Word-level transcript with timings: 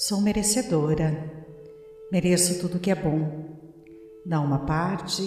Sou 0.00 0.18
merecedora, 0.18 1.30
mereço 2.10 2.58
tudo 2.58 2.78
que 2.78 2.90
é 2.90 2.94
bom. 2.94 3.58
Não 4.24 4.46
uma 4.46 4.60
parte, 4.60 5.22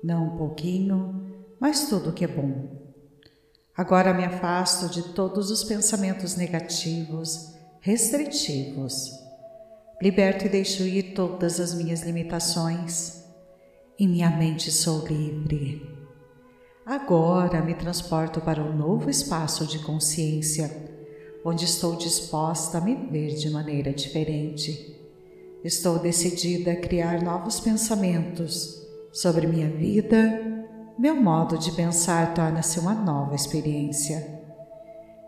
não 0.00 0.28
um 0.28 0.36
pouquinho, 0.36 1.44
mas 1.58 1.88
tudo 1.88 2.12
que 2.12 2.24
é 2.24 2.28
bom. 2.28 2.70
Agora 3.76 4.14
me 4.14 4.24
afasto 4.24 4.88
de 4.88 5.12
todos 5.12 5.50
os 5.50 5.64
pensamentos 5.64 6.36
negativos, 6.36 7.52
restritivos. 7.80 9.10
Liberto 10.00 10.46
e 10.46 10.48
deixo 10.48 10.84
ir 10.84 11.14
todas 11.14 11.58
as 11.58 11.74
minhas 11.74 12.02
limitações. 12.02 13.24
Em 13.98 14.06
minha 14.06 14.30
mente 14.30 14.70
sou 14.70 15.04
livre. 15.04 15.84
Agora 16.86 17.60
me 17.60 17.74
transporto 17.74 18.40
para 18.40 18.62
um 18.62 18.76
novo 18.76 19.10
espaço 19.10 19.66
de 19.66 19.80
consciência 19.80 20.91
onde 21.44 21.64
estou 21.64 21.96
disposta 21.96 22.78
a 22.78 22.80
me 22.80 22.94
ver 22.94 23.34
de 23.34 23.50
maneira 23.50 23.92
diferente. 23.92 25.00
Estou 25.64 25.98
decidida 25.98 26.72
a 26.72 26.76
criar 26.76 27.22
novos 27.22 27.60
pensamentos 27.60 28.80
sobre 29.12 29.46
minha 29.46 29.68
vida. 29.68 30.40
Meu 30.98 31.16
modo 31.16 31.58
de 31.58 31.72
pensar 31.72 32.34
torna-se 32.34 32.78
uma 32.78 32.94
nova 32.94 33.34
experiência. 33.34 34.40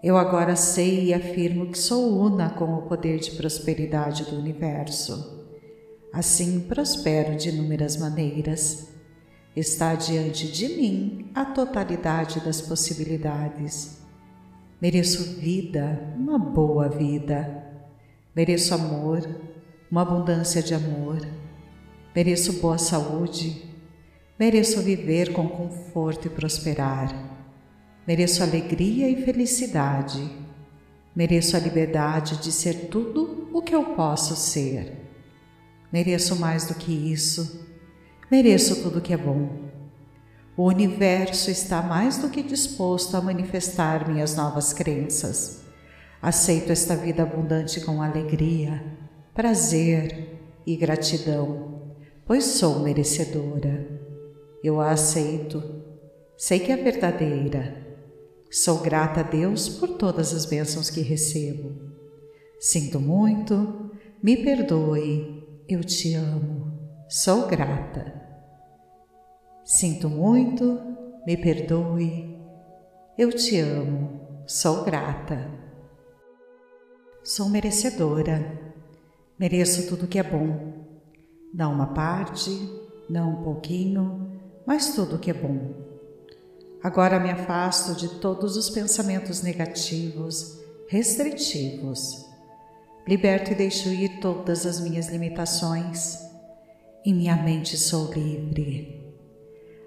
Eu 0.03 0.17
agora 0.17 0.55
sei 0.55 1.07
e 1.07 1.15
afirmo 1.15 1.71
que 1.71 1.79
sou 1.79 2.21
una 2.21 2.51
com 2.51 2.75
o 2.75 2.83
poder 2.83 3.19
de 3.19 3.33
prosperidade 3.33 4.25
do 4.25 4.37
universo. 4.37 5.43
Assim 6.13 6.61
prospero 6.61 7.37
de 7.37 7.49
inúmeras 7.49 7.97
maneiras. 7.97 8.89
Está 9.57 9.95
diante 9.95 10.47
de 10.49 10.69
mim 10.69 11.31
a 11.35 11.45
totalidade 11.45 12.41
das 12.41 12.61
possibilidades 12.61 14.04
Mereço 14.85 15.41
vida, 15.41 16.13
uma 16.15 16.39
boa 16.39 16.91
vida. 16.91 17.65
Mereço 18.37 18.75
amor, 18.75 19.27
uma 19.91 20.03
abundância 20.03 20.63
de 20.63 20.75
amor. 20.75 21.27
Mereço 22.15 22.61
boa 22.61 22.77
saúde. 22.77 23.65
Mereço 24.39 24.83
viver 24.83 25.33
com 25.33 25.49
conforto 25.49 26.27
e 26.27 26.31
prosperar. 26.31 27.09
Mereço 28.07 28.43
alegria 28.43 29.09
e 29.09 29.25
felicidade. 29.25 30.23
Mereço 31.17 31.57
a 31.57 31.61
liberdade 31.61 32.37
de 32.43 32.53
ser 32.53 32.91
tudo 32.91 33.49
o 33.55 33.63
que 33.63 33.75
eu 33.75 33.95
posso 33.95 34.37
ser. 34.37 34.93
Mereço 35.91 36.37
mais 36.37 36.67
do 36.67 36.75
que 36.75 36.93
isso. 36.93 37.67
Mereço 38.31 38.83
tudo 38.83 39.01
que 39.01 39.15
é 39.15 39.17
bom. 39.17 39.64
O 40.57 40.69
universo 40.69 41.51
está 41.51 41.83
mais 41.83 42.19
do 42.19 42.31
que 42.31 42.41
disposto 42.41 43.17
a 43.17 43.21
manifestar 43.21 44.09
minhas 44.09 44.37
novas 44.37 44.73
crenças. 44.73 45.63
Aceito 46.23 46.71
esta 46.71 46.95
vida 46.95 47.25
abundante 47.25 47.81
com 47.81 48.01
alegria, 48.01 48.81
prazer 49.35 50.39
e 50.65 50.77
gratidão, 50.77 51.97
pois 52.25 52.45
sou 52.45 52.79
merecedora. 52.79 54.01
Eu 54.63 54.81
a 54.81 54.93
aceito, 54.93 55.61
sei 56.37 56.61
que 56.61 56.71
é 56.71 56.77
verdadeira. 56.77 57.85
Sou 58.49 58.79
grata 58.79 59.21
a 59.21 59.25
Deus 59.25 59.69
por 59.69 59.89
todas 59.99 60.33
as 60.33 60.47
bênçãos 60.47 60.89
que 60.89 61.01
recebo. 61.01 61.73
Sinto 62.61 63.01
muito, 63.01 63.91
me 64.23 64.37
perdoe, 64.37 65.45
eu 65.69 65.83
te 65.83 66.15
amo, 66.15 66.79
sou 67.09 67.49
grata. 67.49 68.24
Sinto 69.65 70.11
muito, 70.11 70.79
me 71.27 71.39
perdoe, 71.39 72.39
eu 73.17 73.33
te 73.33 73.59
amo, 73.61 74.45
sou 74.47 74.85
grata. 74.85 75.51
Sou 77.23 77.49
merecedora, 77.49 78.75
mereço 79.39 79.89
tudo 79.89 80.07
que 80.07 80.19
é 80.19 80.23
bom. 80.23 80.85
Não 81.55 81.73
uma 81.73 81.95
parte, 81.95 82.51
não 83.09 83.41
um 83.41 83.43
pouquinho, 83.43 84.39
mas 84.67 84.95
tudo 84.95 85.19
que 85.19 85.31
é 85.31 85.35
bom. 85.35 85.73
Agora 86.83 87.19
me 87.19 87.31
afasto 87.31 87.95
de 87.95 88.21
todos 88.21 88.59
os 88.59 88.69
pensamentos 88.69 89.43
negativos, 89.43 90.61
restritivos. 90.89 92.27
Liberto 93.09 93.53
e 93.53 93.55
deixo 93.55 93.89
ir 93.89 94.21
todas 94.21 94.67
as 94.67 94.79
minhas 94.79 95.09
limitações. 95.09 96.19
Em 97.03 97.15
minha 97.15 97.37
mente 97.37 97.79
sou 97.79 98.13
livre. 98.13 99.04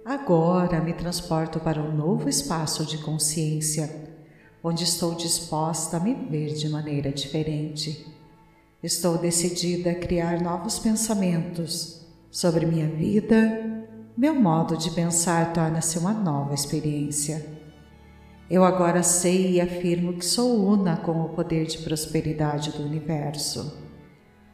Agora 0.08 0.80
me 0.80 0.94
transporto 0.94 1.60
para 1.60 1.82
um 1.82 1.94
novo 1.94 2.30
espaço 2.30 2.86
de 2.86 2.98
consciência, 3.00 3.94
onde 4.64 4.86
estou 4.86 5.14
disposta 5.14 5.98
a 5.98 6.00
me 6.00 6.14
ver 6.14 6.54
de 6.54 6.70
maneira 6.70 7.12
diferente. 7.12 8.08
Estou 8.82 9.18
decidida 9.18 9.92
a 9.92 9.96
criar 9.96 10.42
novos 10.42 10.80
pensamentos 10.80 12.08
sobre 12.32 12.66
minha 12.66 12.88
vida. 12.88 13.86
Meu 14.16 14.34
modo 14.34 14.78
de 14.78 14.92
pensar 14.92 15.52
torna-se 15.52 16.00
uma 16.00 16.14
nova 16.14 16.54
experiência. 16.54 17.46
Eu 18.50 18.64
agora 18.64 19.04
sei 19.04 19.56
e 19.56 19.62
afirmo 19.62 20.14
que 20.14 20.26
sou 20.26 20.70
una 20.70 20.96
com 20.96 21.20
o 21.20 21.30
poder 21.36 21.66
de 21.66 21.80
prosperidade 21.80 22.72
do 22.72 22.84
universo. 22.84 23.78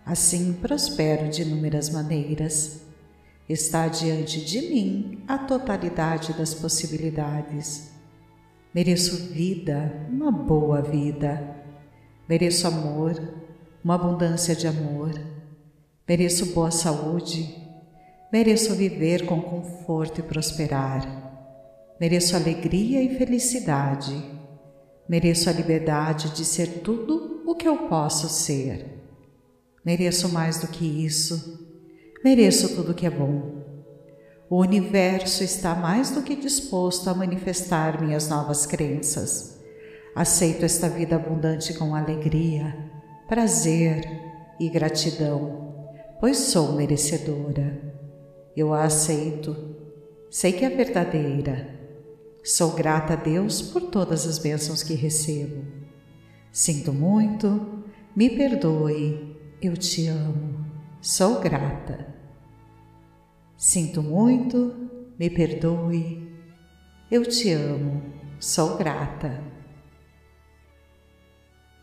Assim 0.04 0.52
prospero 0.54 1.30
de 1.30 1.44
inúmeras 1.44 1.92
maneiras 1.92 2.83
Está 3.48 3.90
diante 3.90 4.44
de 4.44 4.62
mim 4.62 5.24
a 5.28 5.38
totalidade 5.38 6.32
das 6.34 6.54
possibilidades. 6.54 7.92
Mereço 8.74 9.34
vida, 9.34 10.08
uma 10.10 10.32
boa 10.32 10.82
vida. 10.82 11.58
Mereço 12.28 12.66
amor, 12.68 13.22
uma 13.84 13.96
abundância 13.96 14.56
de 14.56 14.66
amor. 14.66 15.12
Mereço 16.08 16.54
boa 16.54 16.72
saúde. 16.72 17.54
Mereço 18.32 18.76
viver 18.76 19.26
com 19.26 19.42
conforto 19.42 20.22
e 20.22 20.24
prosperar. 20.24 21.06
Mereço 22.00 22.38
alegria 22.38 23.04
e 23.04 23.18
felicidade. 23.18 24.24
Mereço 25.08 25.50
a 25.50 25.54
liberdade 25.54 26.34
de 26.34 26.46
ser 26.46 26.80
tudo 26.80 27.44
o 27.46 27.56
que 27.56 27.68
eu 27.68 27.90
posso 27.90 28.30
ser. 28.30 29.04
Mereço 29.86 30.30
mais 30.30 30.60
do 30.60 30.68
que 30.68 30.86
isso 30.86 31.63
mereço 32.24 32.74
tudo 32.76 32.94
que 32.94 33.06
é 33.06 33.10
bom. 33.10 33.64
O 34.50 34.62
universo 34.62 35.44
está 35.44 35.76
mais 35.76 36.12
do 36.12 36.22
que 36.22 36.36
disposto 36.36 37.10
a 37.10 37.14
manifestar 37.14 38.02
minhas 38.02 38.30
novas 38.30 38.66
crenças. 38.66 39.60
Aceito 40.16 40.64
esta 40.64 40.88
vida 40.88 41.18
abundante 41.18 41.74
com 41.74 41.94
alegria, 41.94 42.74
prazer 43.28 44.08
e 44.60 44.70
gratidão, 44.70 45.90
pois 46.20 46.38
sou 46.38 46.74
merecedora. 46.74 47.94
Eu 48.56 48.74
a 48.74 48.84
aceito, 48.84 49.56
sei 50.30 50.54
que 50.54 50.64
é 50.64 50.70
verdadeira. 50.70 51.78
Sou 52.44 52.72
grata 52.72 53.14
a 53.14 53.18
Deus 53.18 53.62
por 53.62 53.82
todas 53.84 54.26
as 54.28 54.38
bênçãos 54.38 54.84
que 54.84 54.94
recebo. 54.94 55.66
Sinto 56.52 56.94
muito, 56.94 57.84
me 58.16 58.30
perdoe, 58.30 59.36
eu 59.62 59.76
te 59.76 60.08
amo, 60.08 60.66
sou 61.02 61.40
grata. 61.40 62.13
Sinto 63.58 64.02
muito, 64.02 64.90
me 65.18 65.30
perdoe, 65.30 66.34
eu 67.10 67.24
te 67.24 67.52
amo, 67.52 68.02
sou 68.40 68.78
grata. 68.78 69.44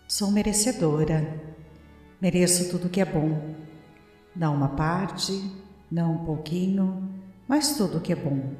Sou 0.08 0.30
merecedora, 0.30 1.40
mereço 2.20 2.68
tudo 2.68 2.88
que 2.88 3.00
é 3.00 3.04
bom, 3.04 3.54
não 4.34 4.56
uma 4.56 4.70
parte, 4.70 5.32
não 5.90 6.14
um 6.14 6.24
pouquinho, 6.24 7.08
mas 7.46 7.76
tudo 7.76 8.00
que 8.00 8.12
é 8.12 8.16
bom. 8.16 8.56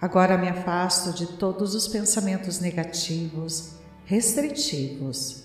Agora 0.00 0.38
me 0.38 0.48
afasto 0.48 1.12
de 1.12 1.26
todos 1.36 1.74
os 1.74 1.88
pensamentos 1.88 2.60
negativos, 2.60 3.74
restritivos. 4.04 5.44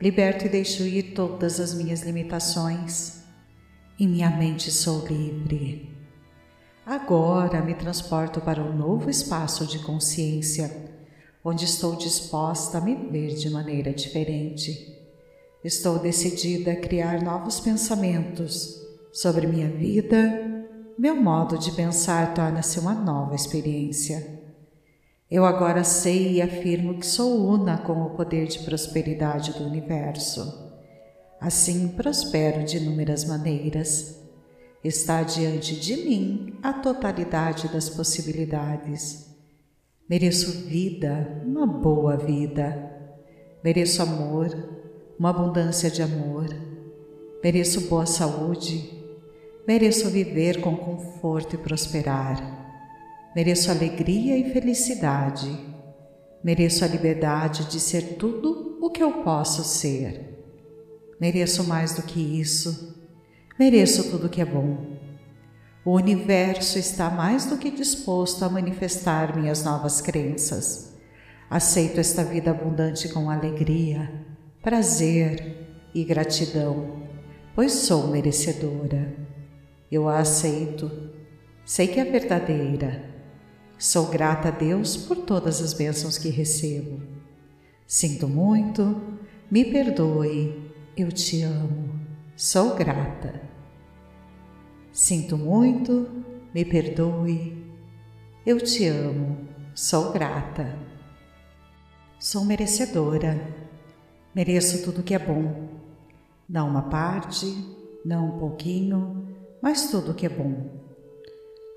Liberto 0.00 0.46
e 0.46 0.48
deixo 0.48 0.84
ir 0.84 1.14
todas 1.14 1.58
as 1.58 1.74
minhas 1.74 2.02
limitações 2.02 3.21
em 3.98 4.08
minha 4.08 4.30
mente 4.30 4.70
sou 4.70 5.06
livre. 5.06 5.90
Agora 6.84 7.62
me 7.62 7.74
transporto 7.74 8.40
para 8.40 8.62
um 8.62 8.76
novo 8.76 9.08
espaço 9.08 9.66
de 9.66 9.78
consciência, 9.80 10.90
onde 11.44 11.64
estou 11.64 11.94
disposta 11.94 12.78
a 12.78 12.80
me 12.80 12.94
ver 12.94 13.34
de 13.34 13.48
maneira 13.50 13.92
diferente. 13.92 14.98
Estou 15.62 15.98
decidida 15.98 16.72
a 16.72 16.76
criar 16.76 17.22
novos 17.22 17.60
pensamentos 17.60 18.80
sobre 19.12 19.46
minha 19.46 19.68
vida. 19.68 20.66
Meu 20.98 21.14
modo 21.14 21.56
de 21.56 21.70
pensar 21.72 22.34
torna-se 22.34 22.80
uma 22.80 22.94
nova 22.94 23.34
experiência. 23.34 24.40
Eu 25.30 25.44
agora 25.44 25.84
sei 25.84 26.34
e 26.34 26.42
afirmo 26.42 26.98
que 26.98 27.06
sou 27.06 27.48
una 27.48 27.78
com 27.78 28.02
o 28.02 28.10
poder 28.10 28.46
de 28.48 28.58
prosperidade 28.58 29.52
do 29.52 29.64
universo. 29.64 30.71
Assim 31.42 31.88
prospero 31.88 32.64
de 32.64 32.76
inúmeras 32.76 33.24
maneiras. 33.24 34.16
Está 34.84 35.24
diante 35.24 35.74
de 35.74 35.96
mim 35.96 36.56
a 36.62 36.72
totalidade 36.72 37.66
das 37.66 37.88
possibilidades. 37.88 39.26
Mereço 40.08 40.68
vida, 40.68 41.42
uma 41.44 41.66
boa 41.66 42.16
vida. 42.16 42.92
Mereço 43.64 44.00
amor, 44.02 44.56
uma 45.18 45.30
abundância 45.30 45.90
de 45.90 46.00
amor. 46.00 46.46
Mereço 47.42 47.88
boa 47.88 48.06
saúde. 48.06 49.02
Mereço 49.66 50.10
viver 50.10 50.60
com 50.60 50.76
conforto 50.76 51.56
e 51.56 51.58
prosperar. 51.58 53.32
Mereço 53.34 53.68
alegria 53.68 54.38
e 54.38 54.52
felicidade. 54.52 55.50
Mereço 56.44 56.84
a 56.84 56.88
liberdade 56.88 57.64
de 57.64 57.80
ser 57.80 58.14
tudo 58.16 58.78
o 58.80 58.90
que 58.90 59.02
eu 59.02 59.24
posso 59.24 59.64
ser. 59.64 60.31
Mereço 61.22 61.62
mais 61.62 61.94
do 61.94 62.02
que 62.02 62.18
isso. 62.18 63.00
Mereço 63.56 64.10
tudo 64.10 64.28
que 64.28 64.40
é 64.40 64.44
bom. 64.44 64.98
O 65.84 65.92
universo 65.92 66.80
está 66.80 67.08
mais 67.08 67.46
do 67.46 67.56
que 67.56 67.70
disposto 67.70 68.44
a 68.44 68.48
manifestar 68.48 69.38
minhas 69.38 69.62
novas 69.62 70.00
crenças. 70.00 70.98
Aceito 71.48 72.00
esta 72.00 72.24
vida 72.24 72.50
abundante 72.50 73.08
com 73.08 73.30
alegria, 73.30 74.12
prazer 74.64 75.88
e 75.94 76.02
gratidão, 76.02 77.04
pois 77.54 77.70
sou 77.70 78.08
merecedora. 78.08 79.14
Eu 79.92 80.08
a 80.08 80.18
aceito, 80.18 80.90
sei 81.64 81.86
que 81.86 82.00
é 82.00 82.04
verdadeira 82.04 83.12
Sou 83.78 84.06
grata 84.06 84.48
a 84.48 84.50
Deus 84.50 84.96
por 84.96 85.18
todas 85.18 85.62
as 85.62 85.72
bênçãos 85.72 86.18
que 86.18 86.30
recebo. 86.30 87.00
Sinto 87.86 88.28
muito, 88.28 89.00
me 89.48 89.64
perdoe, 89.64 90.61
eu 90.96 91.10
te 91.10 91.42
amo, 91.42 92.00
sou 92.36 92.74
grata. 92.74 93.40
Sinto 94.92 95.38
muito, 95.38 96.24
me 96.54 96.64
perdoe, 96.64 97.66
eu 98.44 98.60
te 98.60 98.86
amo, 98.86 99.48
sou 99.74 100.12
grata. 100.12 100.78
Sou 102.18 102.44
merecedora, 102.44 103.40
mereço 104.34 104.84
tudo 104.84 105.02
que 105.02 105.14
é 105.14 105.18
bom. 105.18 105.68
Não 106.48 106.68
uma 106.68 106.82
parte, 106.82 107.46
não 108.04 108.36
um 108.36 108.38
pouquinho, 108.38 109.34
mas 109.62 109.90
tudo 109.90 110.14
que 110.14 110.26
é 110.26 110.28
bom. 110.28 110.82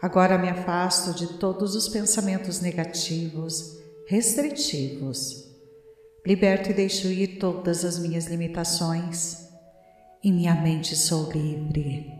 Agora 0.01 0.37
me 0.37 0.49
afasto 0.49 1.15
de 1.15 1.39
todos 1.39 1.73
os 1.73 1.87
pensamentos 1.87 2.59
negativos, 2.59 3.79
restritivos. 4.07 5.54
Liberto 6.25 6.71
e 6.71 6.73
deixo 6.73 7.07
ir 7.07 7.37
todas 7.39 7.85
as 7.85 7.99
minhas 7.99 8.25
limitações. 8.25 9.47
Em 10.23 10.33
minha 10.33 10.55
mente 10.55 10.95
sou 10.95 11.31
livre. 11.31 12.11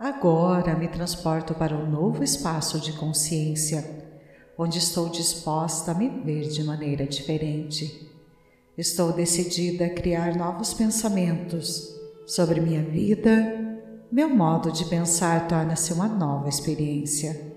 Agora 0.00 0.76
me 0.76 0.88
transporto 0.88 1.54
para 1.54 1.76
um 1.76 1.88
novo 1.88 2.24
espaço 2.24 2.80
de 2.80 2.92
consciência, 2.94 3.84
onde 4.58 4.78
estou 4.78 5.08
disposta 5.08 5.92
a 5.92 5.94
me 5.94 6.08
ver 6.08 6.48
de 6.48 6.64
maneira 6.64 7.06
diferente. 7.06 8.10
Estou 8.76 9.12
decidida 9.12 9.86
a 9.86 9.90
criar 9.90 10.36
novos 10.36 10.74
pensamentos 10.74 11.94
sobre 12.26 12.60
minha 12.60 12.82
vida 12.82 13.64
meu 14.14 14.28
modo 14.28 14.70
de 14.70 14.84
pensar 14.84 15.48
torna-se 15.48 15.92
uma 15.92 16.06
nova 16.06 16.48
experiência. 16.48 17.53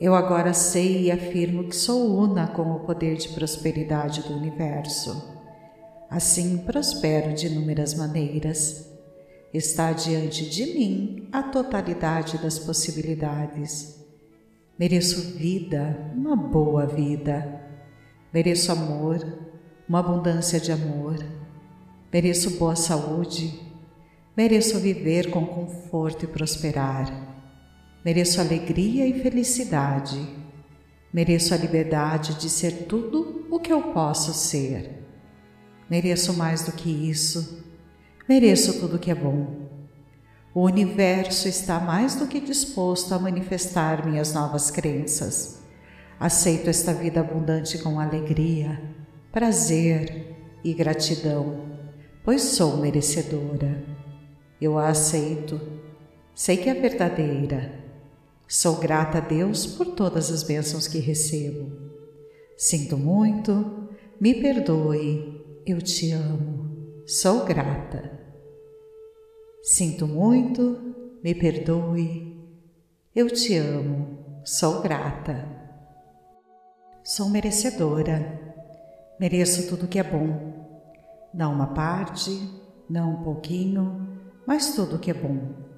Eu 0.00 0.14
agora 0.14 0.54
sei 0.54 1.02
e 1.02 1.10
afirmo 1.10 1.64
que 1.64 1.76
sou 1.76 2.18
una 2.18 2.48
com 2.48 2.62
o 2.72 2.80
poder 2.80 3.16
de 3.16 3.28
prosperidade 3.28 4.22
do 4.22 4.34
universo. 4.34 5.30
Assim 6.08 6.58
prospero 6.58 7.34
de 7.34 7.48
inúmeras 7.48 7.92
maneiras. 7.94 8.90
Está 9.52 9.92
diante 9.92 10.48
de 10.48 10.64
mim 10.72 11.28
a 11.30 11.42
totalidade 11.42 12.38
das 12.38 12.58
possibilidades. 12.58 14.00
Mereço 14.78 15.36
vida, 15.36 16.10
uma 16.16 16.34
boa 16.34 16.86
vida. 16.86 17.60
Mereço 18.32 18.72
amor, 18.72 19.18
uma 19.86 19.98
abundância 19.98 20.58
de 20.58 20.72
amor. 20.72 21.18
Mereço 22.10 22.58
boa 22.58 22.74
saúde, 22.74 23.70
Mereço 24.36 24.78
viver 24.78 25.30
com 25.30 25.44
conforto 25.44 26.24
e 26.24 26.28
prosperar. 26.28 27.29
Mereço 28.04 28.40
alegria 28.40 29.06
e 29.06 29.20
felicidade. 29.20 30.26
Mereço 31.12 31.52
a 31.52 31.56
liberdade 31.56 32.34
de 32.34 32.48
ser 32.48 32.86
tudo 32.86 33.46
o 33.50 33.60
que 33.60 33.72
eu 33.72 33.92
posso 33.92 34.32
ser. 34.32 35.04
Mereço 35.88 36.32
mais 36.32 36.62
do 36.62 36.72
que 36.72 36.88
isso. 36.88 37.62
Mereço 38.28 38.80
tudo 38.80 38.98
que 38.98 39.10
é 39.10 39.14
bom. 39.14 39.68
O 40.54 40.62
universo 40.62 41.46
está 41.46 41.78
mais 41.78 42.14
do 42.14 42.26
que 42.26 42.40
disposto 42.40 43.12
a 43.12 43.18
manifestar 43.18 44.06
minhas 44.06 44.32
novas 44.32 44.70
crenças. 44.70 45.60
Aceito 46.18 46.70
esta 46.70 46.94
vida 46.94 47.20
abundante 47.20 47.78
com 47.78 48.00
alegria, 48.00 48.80
prazer 49.30 50.36
e 50.64 50.72
gratidão, 50.72 51.66
pois 52.24 52.42
sou 52.42 52.78
merecedora. 52.78 53.84
Eu 54.60 54.78
a 54.78 54.88
aceito. 54.88 55.60
Sei 56.34 56.56
que 56.56 56.68
é 56.68 56.74
verdadeira. 56.74 57.79
Sou 58.52 58.78
grata 58.78 59.18
a 59.18 59.20
Deus 59.20 59.64
por 59.64 59.94
todas 59.94 60.28
as 60.28 60.42
bênçãos 60.42 60.88
que 60.88 60.98
recebo. 60.98 61.70
Sinto 62.56 62.98
muito, 62.98 63.88
me 64.20 64.34
perdoe, 64.42 65.40
eu 65.64 65.80
te 65.80 66.10
amo, 66.10 67.04
sou 67.06 67.44
grata. 67.44 68.10
Sinto 69.62 70.04
muito, 70.04 70.96
me 71.22 71.32
perdoe, 71.32 72.44
eu 73.14 73.30
te 73.30 73.56
amo, 73.56 74.18
sou 74.44 74.82
grata. 74.82 75.46
Sou 77.04 77.28
merecedora, 77.28 78.56
mereço 79.20 79.68
tudo 79.68 79.86
que 79.86 80.00
é 80.00 80.02
bom, 80.02 80.66
não 81.32 81.52
uma 81.52 81.68
parte, 81.68 82.32
não 82.88 83.12
um 83.12 83.22
pouquinho, 83.22 84.18
mas 84.44 84.74
tudo 84.74 84.98
que 84.98 85.12
é 85.12 85.14
bom. 85.14 85.69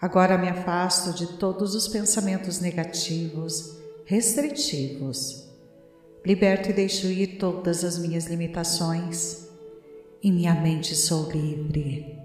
Agora 0.00 0.38
me 0.38 0.48
afasto 0.48 1.12
de 1.12 1.38
todos 1.38 1.74
os 1.74 1.88
pensamentos 1.88 2.60
negativos, 2.60 3.76
restritivos. 4.04 5.48
Liberto 6.24 6.70
e 6.70 6.72
deixo 6.72 7.08
ir 7.08 7.38
todas 7.38 7.82
as 7.82 7.98
minhas 7.98 8.26
limitações. 8.26 9.48
Em 10.22 10.30
minha 10.30 10.54
mente 10.54 10.94
sou 10.94 11.28
livre. 11.32 12.16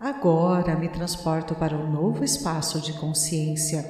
Agora 0.00 0.78
me 0.78 0.88
transporto 0.88 1.54
para 1.54 1.76
um 1.76 1.92
novo 1.92 2.24
espaço 2.24 2.80
de 2.80 2.94
consciência, 2.94 3.84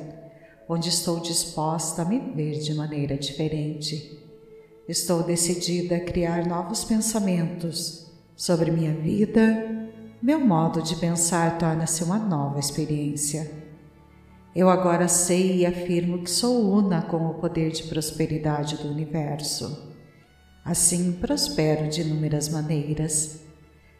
onde 0.68 0.88
estou 0.88 1.20
disposta 1.20 2.02
a 2.02 2.04
me 2.04 2.18
ver 2.18 2.58
de 2.58 2.74
maneira 2.74 3.16
diferente. 3.16 4.18
Estou 4.88 5.22
decidida 5.22 5.96
a 5.96 6.00
criar 6.00 6.44
novos 6.46 6.82
pensamentos 6.82 8.10
sobre 8.34 8.72
minha 8.72 8.92
vida 8.92 9.77
meu 10.20 10.40
modo 10.40 10.82
de 10.82 10.96
pensar 10.96 11.58
torna-se 11.58 12.02
uma 12.02 12.18
nova 12.18 12.58
experiência. 12.58 13.50
Eu 14.54 14.68
agora 14.68 15.06
sei 15.06 15.58
e 15.58 15.66
afirmo 15.66 16.24
que 16.24 16.30
sou 16.30 16.72
una 16.72 17.02
com 17.02 17.26
o 17.26 17.34
poder 17.34 17.70
de 17.70 17.84
prosperidade 17.84 18.76
do 18.78 18.88
universo. 18.88 19.94
Assim 20.64 21.12
prospero 21.12 21.88
de 21.88 22.00
inúmeras 22.00 22.48
maneiras. 22.48 23.42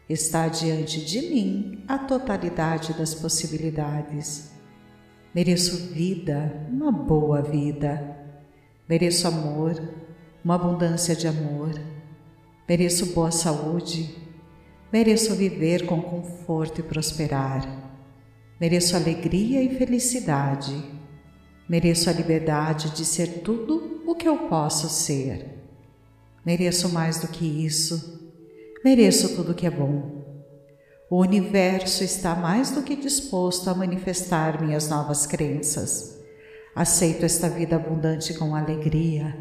Está 0.09 0.49
diante 0.49 1.05
de 1.05 1.21
mim 1.21 1.85
a 1.87 1.97
totalidade 1.97 2.93
das 2.93 3.15
possibilidades. 3.15 4.51
Mereço 5.33 5.93
vida, 5.93 6.67
uma 6.69 6.91
boa 6.91 7.41
vida. 7.41 8.17
Mereço 8.89 9.25
amor, 9.27 9.81
uma 10.43 10.55
abundância 10.55 11.15
de 11.15 11.27
amor. 11.27 11.71
Mereço 12.67 13.13
boa 13.13 13.31
saúde, 13.31 14.28
Mereço 14.91 15.35
viver 15.35 15.85
com 15.85 16.01
conforto 16.01 16.79
e 16.79 16.83
prosperar. 16.83 17.63
Mereço 18.59 18.95
alegria 18.95 19.61
e 19.61 19.77
felicidade. 19.77 20.83
Mereço 21.69 22.09
a 22.09 22.13
liberdade 22.13 22.89
de 22.89 23.05
ser 23.05 23.41
tudo 23.43 24.01
o 24.07 24.15
que 24.15 24.27
eu 24.27 24.49
posso 24.49 24.89
ser. 24.89 25.45
Mereço 26.43 26.89
mais 26.89 27.19
do 27.19 27.27
que 27.27 27.45
isso. 27.45 28.33
Mereço 28.83 29.35
tudo 29.35 29.53
que 29.53 29.67
é 29.67 29.69
bom. 29.69 30.25
O 31.07 31.21
universo 31.21 32.03
está 32.03 32.33
mais 32.33 32.71
do 32.71 32.81
que 32.81 32.95
disposto 32.95 33.69
a 33.69 33.75
manifestar 33.75 34.59
minhas 34.59 34.89
novas 34.89 35.27
crenças. 35.27 36.19
Aceito 36.75 37.25
esta 37.25 37.47
vida 37.47 37.75
abundante 37.75 38.33
com 38.33 38.55
alegria, 38.55 39.37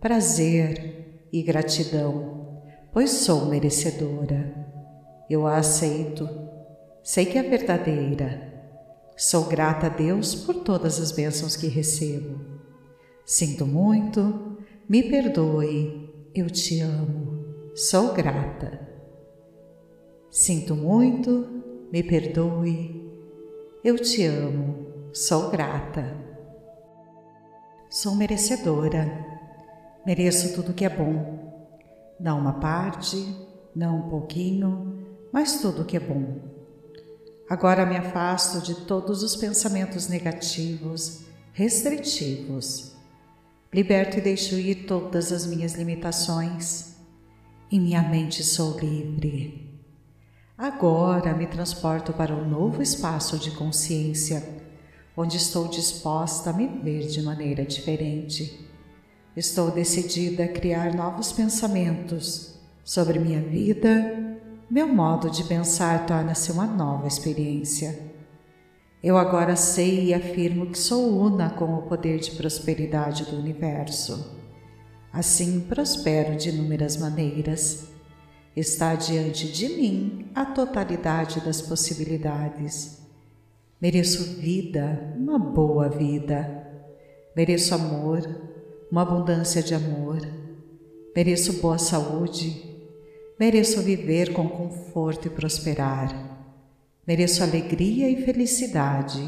prazer 0.00 1.26
e 1.32 1.42
gratidão, 1.42 2.62
pois 2.92 3.10
sou 3.10 3.46
merecedora. 3.46 4.61
Eu 5.32 5.46
a 5.46 5.56
aceito. 5.56 6.28
Sei 7.02 7.24
que 7.24 7.38
é 7.38 7.42
verdadeira. 7.42 8.52
Sou 9.16 9.44
grata 9.44 9.86
a 9.86 9.88
Deus 9.88 10.34
por 10.34 10.56
todas 10.56 11.00
as 11.00 11.10
bênçãos 11.10 11.56
que 11.56 11.68
recebo. 11.68 12.38
Sinto 13.24 13.64
muito, 13.64 14.58
me 14.86 15.02
perdoe, 15.02 16.28
eu 16.34 16.50
te 16.50 16.82
amo, 16.82 17.46
sou 17.74 18.12
grata. 18.12 18.86
Sinto 20.30 20.76
muito, 20.76 21.48
me 21.90 22.02
perdoe, 22.02 23.10
eu 23.82 23.96
te 23.96 24.26
amo, 24.26 25.08
sou 25.14 25.48
grata. 25.48 26.14
Sou 27.88 28.14
merecedora, 28.16 29.10
mereço 30.04 30.54
tudo 30.54 30.74
que 30.74 30.84
é 30.84 30.90
bom, 30.90 31.64
não 32.20 32.38
uma 32.38 32.60
parte, 32.60 33.16
não 33.74 34.00
um 34.00 34.10
pouquinho, 34.10 35.01
mas 35.32 35.60
tudo 35.60 35.84
que 35.84 35.96
é 35.96 36.00
bom. 36.00 36.40
Agora 37.48 37.86
me 37.86 37.96
afasto 37.96 38.60
de 38.60 38.74
todos 38.86 39.22
os 39.22 39.34
pensamentos 39.34 40.08
negativos, 40.08 41.22
restritivos. 41.52 42.92
Liberto 43.72 44.18
e 44.18 44.20
deixo 44.20 44.54
ir 44.56 44.86
todas 44.86 45.32
as 45.32 45.46
minhas 45.46 45.74
limitações. 45.74 46.96
Em 47.70 47.80
minha 47.80 48.02
mente 48.02 48.44
sou 48.44 48.78
livre. 48.78 49.70
Agora 50.56 51.34
me 51.34 51.46
transporto 51.46 52.12
para 52.12 52.34
um 52.34 52.48
novo 52.48 52.82
espaço 52.82 53.38
de 53.38 53.50
consciência, 53.52 54.46
onde 55.16 55.36
estou 55.36 55.68
disposta 55.68 56.50
a 56.50 56.52
me 56.52 56.68
ver 56.68 57.06
de 57.06 57.22
maneira 57.22 57.64
diferente. 57.64 58.68
Estou 59.34 59.70
decidida 59.70 60.44
a 60.44 60.48
criar 60.48 60.94
novos 60.94 61.32
pensamentos 61.32 62.54
sobre 62.84 63.18
minha 63.18 63.40
vida. 63.40 64.21
Meu 64.72 64.88
modo 64.88 65.28
de 65.28 65.44
pensar 65.44 66.06
torna-se 66.06 66.50
uma 66.50 66.66
nova 66.66 67.06
experiência. 67.06 68.10
Eu 69.04 69.18
agora 69.18 69.54
sei 69.54 70.06
e 70.06 70.14
afirmo 70.14 70.70
que 70.70 70.78
sou 70.78 71.14
una 71.20 71.50
com 71.50 71.74
o 71.74 71.82
poder 71.82 72.18
de 72.18 72.30
prosperidade 72.30 73.26
do 73.26 73.36
universo. 73.36 74.34
Assim 75.12 75.60
prospero 75.60 76.36
de 76.36 76.48
inúmeras 76.48 76.96
maneiras. 76.96 77.88
Está 78.56 78.94
diante 78.94 79.52
de 79.52 79.68
mim 79.68 80.30
a 80.34 80.46
totalidade 80.46 81.40
das 81.40 81.60
possibilidades. 81.60 82.98
Mereço 83.78 84.40
vida, 84.40 85.14
uma 85.18 85.38
boa 85.38 85.90
vida. 85.90 86.66
Mereço 87.36 87.74
amor, 87.74 88.26
uma 88.90 89.02
abundância 89.02 89.62
de 89.62 89.74
amor. 89.74 90.18
Mereço 91.14 91.60
boa 91.60 91.76
saúde. 91.76 92.71
Mereço 93.42 93.82
viver 93.82 94.32
com 94.32 94.48
conforto 94.48 95.26
e 95.26 95.30
prosperar. 95.30 96.14
Mereço 97.04 97.42
alegria 97.42 98.08
e 98.08 98.24
felicidade. 98.24 99.20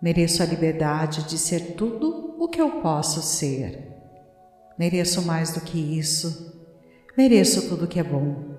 Mereço 0.00 0.42
a 0.42 0.46
liberdade 0.46 1.28
de 1.28 1.36
ser 1.36 1.74
tudo 1.74 2.36
o 2.38 2.48
que 2.48 2.58
eu 2.58 2.80
posso 2.80 3.20
ser. 3.20 3.86
Mereço 4.78 5.20
mais 5.20 5.52
do 5.52 5.60
que 5.60 5.78
isso. 5.78 6.58
Mereço 7.18 7.68
tudo 7.68 7.86
que 7.86 8.00
é 8.00 8.02
bom. 8.02 8.56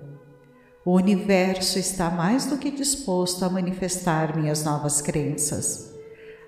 O 0.86 0.92
universo 0.92 1.76
está 1.76 2.08
mais 2.08 2.46
do 2.46 2.56
que 2.56 2.70
disposto 2.70 3.44
a 3.44 3.50
manifestar 3.50 4.38
minhas 4.38 4.62
novas 4.62 5.02
crenças. 5.02 5.92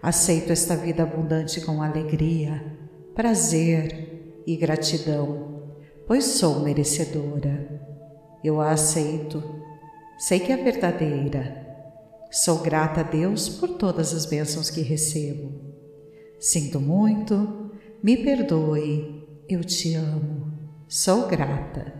Aceito 0.00 0.52
esta 0.52 0.76
vida 0.76 1.02
abundante 1.02 1.61
com 1.61 1.83
alegria 1.83 2.79
prazer 3.17 4.43
e 4.47 4.57
gratidão, 4.57 5.75
pois 6.07 6.25
sou 6.25 6.61
merecedora. 6.61 7.91
Eu 8.42 8.61
a 8.61 8.72
aceito, 8.72 9.42
sei 10.18 10.40
que 10.40 10.50
é 10.50 10.56
verdadeira. 10.56 11.62
Sou 12.30 12.58
grata 12.58 13.00
a 13.00 13.04
Deus 13.04 13.49
por 13.49 13.76
todas 13.76 14.12
as 14.12 14.26
bênçãos 14.26 14.70
que 14.70 14.80
recebo. 14.80 15.52
Sinto 16.40 16.80
muito, 16.80 17.70
me 18.02 18.16
perdoe, 18.16 19.28
eu 19.49 19.62
te 19.62 19.94
amo, 19.94 20.52
sou 20.88 21.28
grata. 21.28 21.94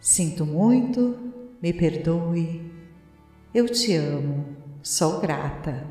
Sinto 0.00 0.44
muito, 0.44 1.32
me 1.62 1.72
perdoe, 1.72 2.72
eu 3.54 3.68
te 3.68 3.94
amo, 3.94 4.56
sou 4.82 5.20
grata. 5.20 5.86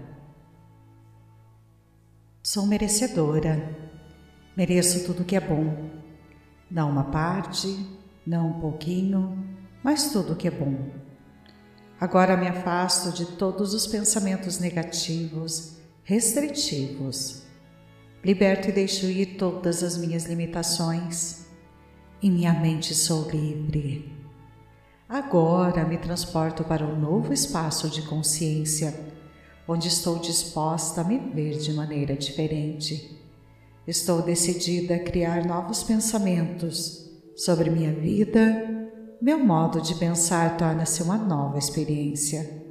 Sou 2.43 2.65
merecedora, 2.65 3.77
mereço 4.55 5.05
tudo 5.05 5.23
que 5.23 5.35
é 5.35 5.39
bom. 5.39 5.91
Não 6.69 6.89
uma 6.89 7.05
parte, 7.05 7.67
não 8.27 8.49
um 8.49 8.59
pouquinho, 8.59 9.41
mas 9.81 10.11
tudo 10.11 10.35
que 10.35 10.49
é 10.49 10.51
bom. 10.51 10.75
Agora 11.97 12.35
me 12.35 12.45
afasto 12.45 13.11
de 13.13 13.25
todos 13.37 13.73
os 13.73 13.87
pensamentos 13.87 14.59
negativos, 14.59 15.77
restritivos. 16.03 17.43
Liberto 18.23 18.67
e 18.67 18.73
deixo 18.73 19.05
ir 19.05 19.37
todas 19.37 19.81
as 19.81 19.97
minhas 19.97 20.25
limitações. 20.25 21.45
Em 22.21 22.29
minha 22.29 22.53
mente 22.53 22.93
sou 22.93 23.29
livre. 23.29 24.11
Agora 25.07 25.85
me 25.85 25.97
transporto 25.97 26.65
para 26.65 26.85
um 26.85 26.99
novo 26.99 27.31
espaço 27.31 27.89
de 27.89 28.01
consciência 28.01 28.93
onde 29.65 29.87
estou 29.87 30.19
disposta 30.19 31.01
a 31.01 31.03
me 31.03 31.17
ver 31.17 31.57
de 31.57 31.73
maneira 31.73 32.15
diferente. 32.15 33.17
Estou 33.85 34.21
decidida 34.21 34.95
a 34.95 34.99
criar 34.99 35.45
novos 35.45 35.83
pensamentos 35.83 37.06
sobre 37.37 37.69
minha 37.69 37.93
vida. 37.93 38.65
Meu 39.21 39.39
modo 39.39 39.79
de 39.79 39.95
pensar 39.95 40.57
torna-se 40.57 41.01
uma 41.03 41.17
nova 41.17 41.57
experiência. 41.57 42.65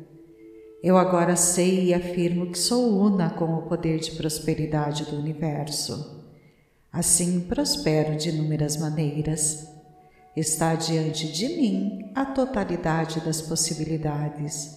Eu 0.82 0.98
agora 0.98 1.36
sei 1.36 1.86
e 1.86 1.94
afirmo 1.94 2.50
que 2.50 2.58
sou 2.58 3.00
una 3.00 3.30
com 3.30 3.54
o 3.54 3.62
poder 3.62 3.98
de 3.98 4.10
prosperidade 4.12 5.04
do 5.04 5.16
universo. 5.16 6.24
Assim 6.92 7.40
prospero 7.40 8.16
de 8.16 8.28
inúmeras 8.28 8.76
maneiras. 8.76 9.66
Está 10.36 10.74
diante 10.74 11.32
de 11.32 11.48
mim 11.48 12.12
a 12.14 12.26
totalidade 12.26 13.20
das 13.20 13.40
possibilidades 13.40 14.76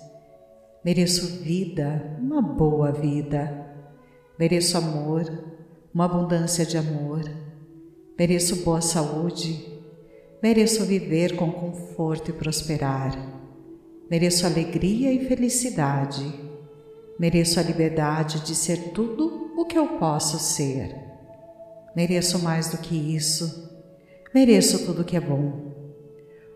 Mereço 0.84 1.43
vida, 1.43 2.17
uma 2.22 2.41
boa 2.41 2.89
vida. 2.89 3.67
Mereço 4.39 4.77
amor, 4.77 5.25
uma 5.93 6.05
abundância 6.05 6.65
de 6.65 6.77
amor. 6.77 7.22
Mereço 8.17 8.63
boa 8.63 8.79
saúde. 8.79 9.78
Mereço 10.41 10.86
viver 10.86 11.36
com 11.36 11.51
conforto 11.51 12.29
e 12.29 12.34
prosperar. 12.34 13.13
Mereço 14.10 14.46
alegria 14.46 15.12
e 15.12 15.27
felicidade. 15.27 16.34
Mereço 17.19 17.60
a 17.60 17.63
liberdade 17.63 18.39
de 18.39 18.55
ser 18.55 18.91
tudo 18.93 19.51
o 19.58 19.65
que 19.65 19.77
eu 19.77 20.00
posso 20.00 20.39
ser. 20.39 20.96
Mereço 21.93 22.39
mais 22.39 22.69
do 22.69 22.77
que 22.77 22.96
isso. 22.96 23.69
Mereço 24.34 24.86
tudo 24.86 25.03
que 25.03 25.17
é 25.17 25.19
bom. 25.19 25.74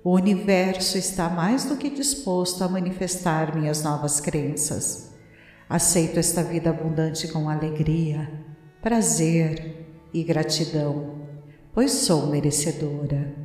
O 0.01 0.11
universo 0.11 0.97
está 0.97 1.27
mais 1.27 1.65
do 1.65 1.75
que 1.75 1.89
disposto 1.89 2.63
a 2.63 2.69
manifestar 2.69 3.53
minhas 3.53 3.83
novas 3.83 4.21
crenças. 4.21 5.11
Aceito 5.67 6.19
esta 6.19 6.41
vida 6.41 6.69
abundante 6.69 7.27
com 7.27 7.49
alegria, 7.49 8.31
prazer 8.81 10.07
e 10.13 10.23
gratidão, 10.23 11.27
pois 11.73 11.91
sou 11.91 12.27
merecedora. 12.27 13.42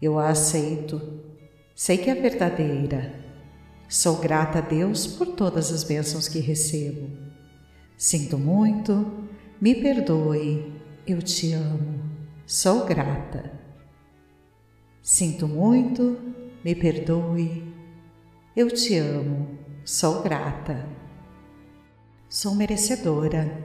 Eu 0.00 0.18
a 0.18 0.28
aceito, 0.28 1.00
sei 1.74 1.98
que 1.98 2.10
é 2.10 2.14
verdadeira. 2.14 3.14
Sou 3.88 4.16
grata 4.16 4.58
a 4.58 4.60
Deus 4.60 5.06
por 5.06 5.28
todas 5.28 5.72
as 5.72 5.84
bênçãos 5.84 6.28
que 6.28 6.40
recebo. 6.40 7.10
Sinto 7.96 8.38
muito, 8.38 9.28
me 9.60 9.74
perdoe, 9.74 10.72
eu 11.06 11.22
te 11.22 11.52
amo, 11.52 12.02
sou 12.46 12.84
grata. 12.84 13.52
Sinto 15.02 15.46
muito, 15.46 16.18
me 16.64 16.74
perdoe, 16.74 17.72
eu 18.56 18.70
te 18.70 18.96
amo, 18.96 19.58
sou 19.84 20.22
grata. 20.22 20.88
Sou 22.28 22.54
merecedora, 22.54 23.64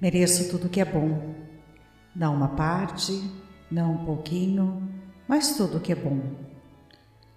mereço 0.00 0.48
tudo 0.48 0.68
que 0.68 0.80
é 0.80 0.84
bom, 0.84 1.34
não 2.14 2.36
uma 2.36 2.50
parte, 2.50 3.20
não 3.70 3.94
um 3.94 4.04
pouquinho, 4.04 4.88
mas 5.30 5.54
tudo 5.54 5.78
que 5.78 5.92
é 5.92 5.94
bom. 5.94 6.20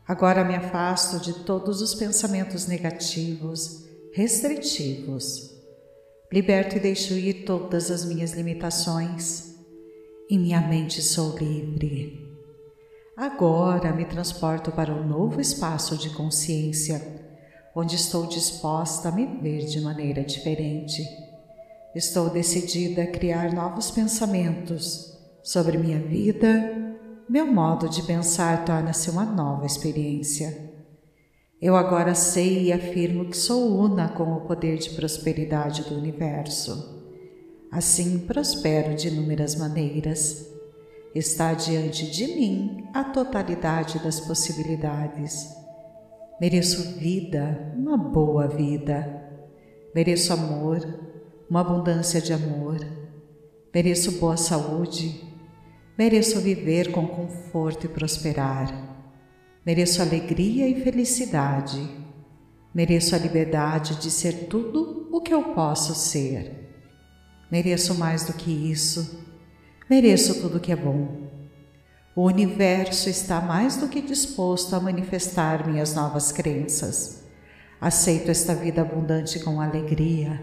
Agora 0.08 0.44
me 0.44 0.56
afasto 0.56 1.20
de 1.20 1.46
todos 1.46 1.80
os 1.80 1.94
pensamentos 1.94 2.66
negativos, 2.66 3.86
restritivos. 4.16 5.52
Liberto 6.32 6.76
e 6.76 6.80
deixo 6.80 7.14
ir 7.14 7.46
todas 7.46 7.92
as 7.92 8.04
minhas 8.04 8.32
limitações. 8.32 9.54
Em 10.28 10.40
minha 10.40 10.60
mente 10.60 11.04
sou 11.04 11.38
livre. 11.38 12.20
Agora 13.16 13.94
me 13.94 14.06
transporto 14.06 14.72
para 14.72 14.92
um 14.92 15.08
novo 15.08 15.40
espaço 15.40 15.96
de 15.96 16.10
consciência, 16.16 17.00
onde 17.76 17.96
estou 17.96 18.26
disposta 18.26 19.10
a 19.10 19.12
me 19.12 19.28
ver 19.40 19.68
de 19.68 19.80
maneira 19.80 20.24
diferente. 20.24 21.04
Estou 21.94 22.32
decidida 22.32 23.04
a 23.04 23.08
criar 23.12 23.54
novos 23.54 23.92
pensamentos 23.92 25.16
sobre 25.44 25.78
minha 25.78 26.00
vida. 26.00 26.83
Meu 27.30 27.46
modo 27.46 27.90
de 27.90 28.04
pensar 28.04 28.66
torna-se 28.66 29.10
uma 29.10 29.26
nova 29.26 29.66
experiência. 29.66 30.72
Eu 31.62 31.76
agora 31.76 32.14
sei 32.14 32.66
e 32.66 32.74
afirmo 32.74 33.26
que 33.26 33.38
sou 33.38 33.80
una 33.80 34.10
com 34.10 34.34
o 34.34 34.42
poder 34.42 34.78
de 34.78 34.90
prosperidade 34.92 35.84
do 35.84 35.96
universo. 35.96 37.02
Assim 37.72 38.20
prospero 38.20 38.96
de 38.96 39.08
inúmeras 39.08 39.56
maneiras 39.56 40.54
Está 41.14 41.54
diante 41.54 42.10
de 42.10 42.26
mim 42.26 42.88
a 42.92 43.04
totalidade 43.04 44.00
das 44.00 44.20
possibilidades. 44.20 45.48
Mereço 46.42 46.98
vida, 46.98 47.72
uma 47.78 47.96
boa 47.96 48.48
vida. 48.48 49.22
Mereço 49.94 50.34
amor, 50.34 50.80
uma 51.48 51.62
abundância 51.62 52.20
de 52.20 52.34
amor. 52.34 52.80
Mereço 53.72 54.14
boa 54.14 54.36
saúde. 54.36 55.22
Mereço 55.96 56.42
viver 56.42 56.92
com 56.92 57.06
conforto 57.06 57.86
e 57.86 57.90
prosperar. 57.90 58.74
Mereço 59.64 60.02
alegria 60.02 60.68
e 60.68 60.82
felicidade. 60.82 61.88
Mereço 62.74 63.14
a 63.14 63.20
liberdade 63.20 63.98
de 63.98 64.10
ser 64.10 64.48
tudo 64.48 65.08
o 65.12 65.22
que 65.22 65.32
eu 65.32 65.54
posso 65.54 65.94
ser. 65.94 66.52
Mereço 67.52 67.94
mais 67.94 68.26
do 68.26 68.34
que 68.34 68.50
isso. 68.50 69.24
Mereço 69.88 70.42
tudo 70.42 70.60
que 70.60 70.72
é 70.72 70.76
bom. 70.76 71.30
O 72.16 72.24
universo 72.24 73.08
está 73.08 73.40
mais 73.40 73.78
do 73.78 73.88
que 73.88 74.02
disposto 74.02 74.76
a 74.76 74.80
manifestar 74.80 75.68
minhas 75.68 75.94
novas 75.94 76.32
crenças. 76.32 77.24
Aceito 77.80 78.32
esta 78.32 78.56
vida 78.56 78.82
abundante 78.82 79.40
com 79.40 79.62
alegria, 79.62 80.42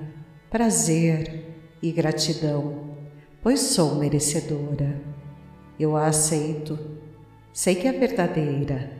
prazer 0.48 1.44
e 1.82 1.90
gratidão, 1.90 2.96
pois 3.42 3.58
sou 3.60 3.96
merecedora. 3.96 5.09
Eu 5.80 5.96
a 5.96 6.08
aceito. 6.08 6.78
Sei 7.54 7.74
que 7.74 7.88
é 7.88 7.92
verdadeira. 7.92 8.92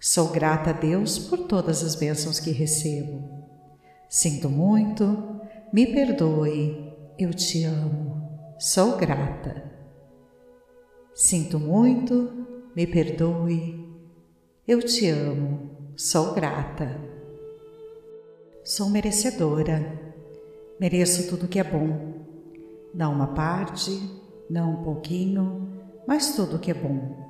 Sou 0.00 0.28
grata 0.28 0.70
a 0.70 0.72
Deus 0.72 1.18
por 1.18 1.40
todas 1.40 1.82
as 1.82 1.96
bênçãos 1.96 2.38
que 2.38 2.52
recebo. 2.52 3.28
Sinto 4.08 4.48
muito, 4.48 5.40
me 5.72 5.92
perdoe, 5.92 6.94
eu 7.18 7.34
te 7.34 7.64
amo, 7.64 8.54
sou 8.60 8.96
grata. 8.96 9.72
Sinto 11.12 11.58
muito, 11.58 12.46
me 12.76 12.86
perdoe, 12.86 13.84
eu 14.68 14.80
te 14.80 15.08
amo, 15.08 15.92
sou 15.96 16.32
grata. 16.32 16.96
Sou 18.62 18.88
merecedora, 18.88 20.14
mereço 20.78 21.28
tudo 21.28 21.48
que 21.48 21.58
é 21.58 21.64
bom. 21.64 22.24
Não 22.94 23.12
uma 23.12 23.34
parte, 23.34 23.90
não 24.48 24.74
um 24.74 24.84
pouquinho, 24.84 25.74
mas 26.06 26.34
tudo 26.34 26.58
que 26.58 26.70
é 26.70 26.74
bom. 26.74 27.24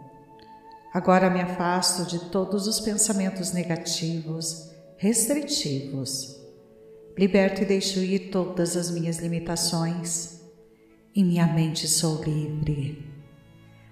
Agora 0.92 1.28
me 1.28 1.40
afasto 1.40 2.06
de 2.06 2.30
todos 2.30 2.68
os 2.68 2.78
pensamentos 2.78 3.52
negativos, 3.52 4.70
restritivos. 4.96 6.40
Liberto 7.18 7.62
e 7.62 7.64
deixo 7.64 7.98
ir 7.98 8.30
todas 8.30 8.76
as 8.76 8.90
minhas 8.90 9.18
limitações. 9.18 10.40
Em 11.14 11.24
minha 11.24 11.46
mente 11.46 11.88
sou 11.88 12.22
livre. 12.22 13.12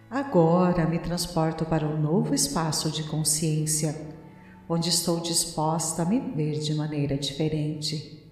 Agora 0.08 0.86
me 0.86 0.98
transporto 0.98 1.64
para 1.64 1.86
um 1.86 2.00
novo 2.00 2.34
espaço 2.34 2.90
de 2.90 3.02
consciência, 3.04 3.96
onde 4.68 4.88
estou 4.88 5.20
disposta 5.20 6.02
a 6.02 6.04
me 6.04 6.20
ver 6.20 6.60
de 6.60 6.74
maneira 6.74 7.16
diferente. 7.16 8.22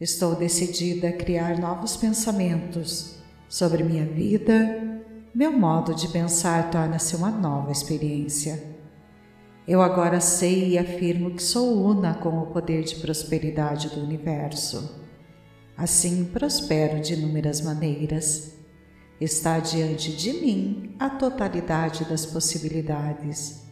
Estou 0.00 0.36
decidida 0.36 1.08
a 1.08 1.12
criar 1.12 1.58
novos 1.58 1.96
pensamentos 1.96 3.16
sobre 3.48 3.82
minha 3.82 4.04
vida. 4.04 4.93
Meu 5.34 5.52
modo 5.52 5.94
de 5.94 6.08
pensar 6.08 6.70
torna-se 6.70 7.16
uma 7.16 7.30
nova 7.30 7.72
experiência. 7.72 8.62
Eu 9.66 9.82
agora 9.82 10.20
sei 10.20 10.70
e 10.70 10.78
afirmo 10.78 11.32
que 11.32 11.42
sou 11.42 11.84
una 11.84 12.14
com 12.14 12.38
o 12.38 12.46
poder 12.46 12.84
de 12.84 12.96
prosperidade 12.96 13.88
do 13.88 14.00
universo. 14.00 15.02
Assim 15.76 16.24
prospero 16.26 17.00
de 17.00 17.14
inúmeras 17.14 17.60
maneiras 17.60 18.54
Está 19.20 19.60
diante 19.60 20.12
de 20.12 20.32
mim 20.32 20.94
a 20.98 21.08
totalidade 21.08 22.04
das 22.04 22.26
possibilidades. 22.26 23.64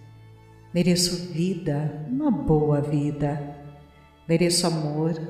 Mereço 0.73 1.33
vida, 1.33 2.07
uma 2.09 2.31
boa 2.31 2.81
vida. 2.81 3.59
Mereço 4.29 4.67
amor, 4.69 5.21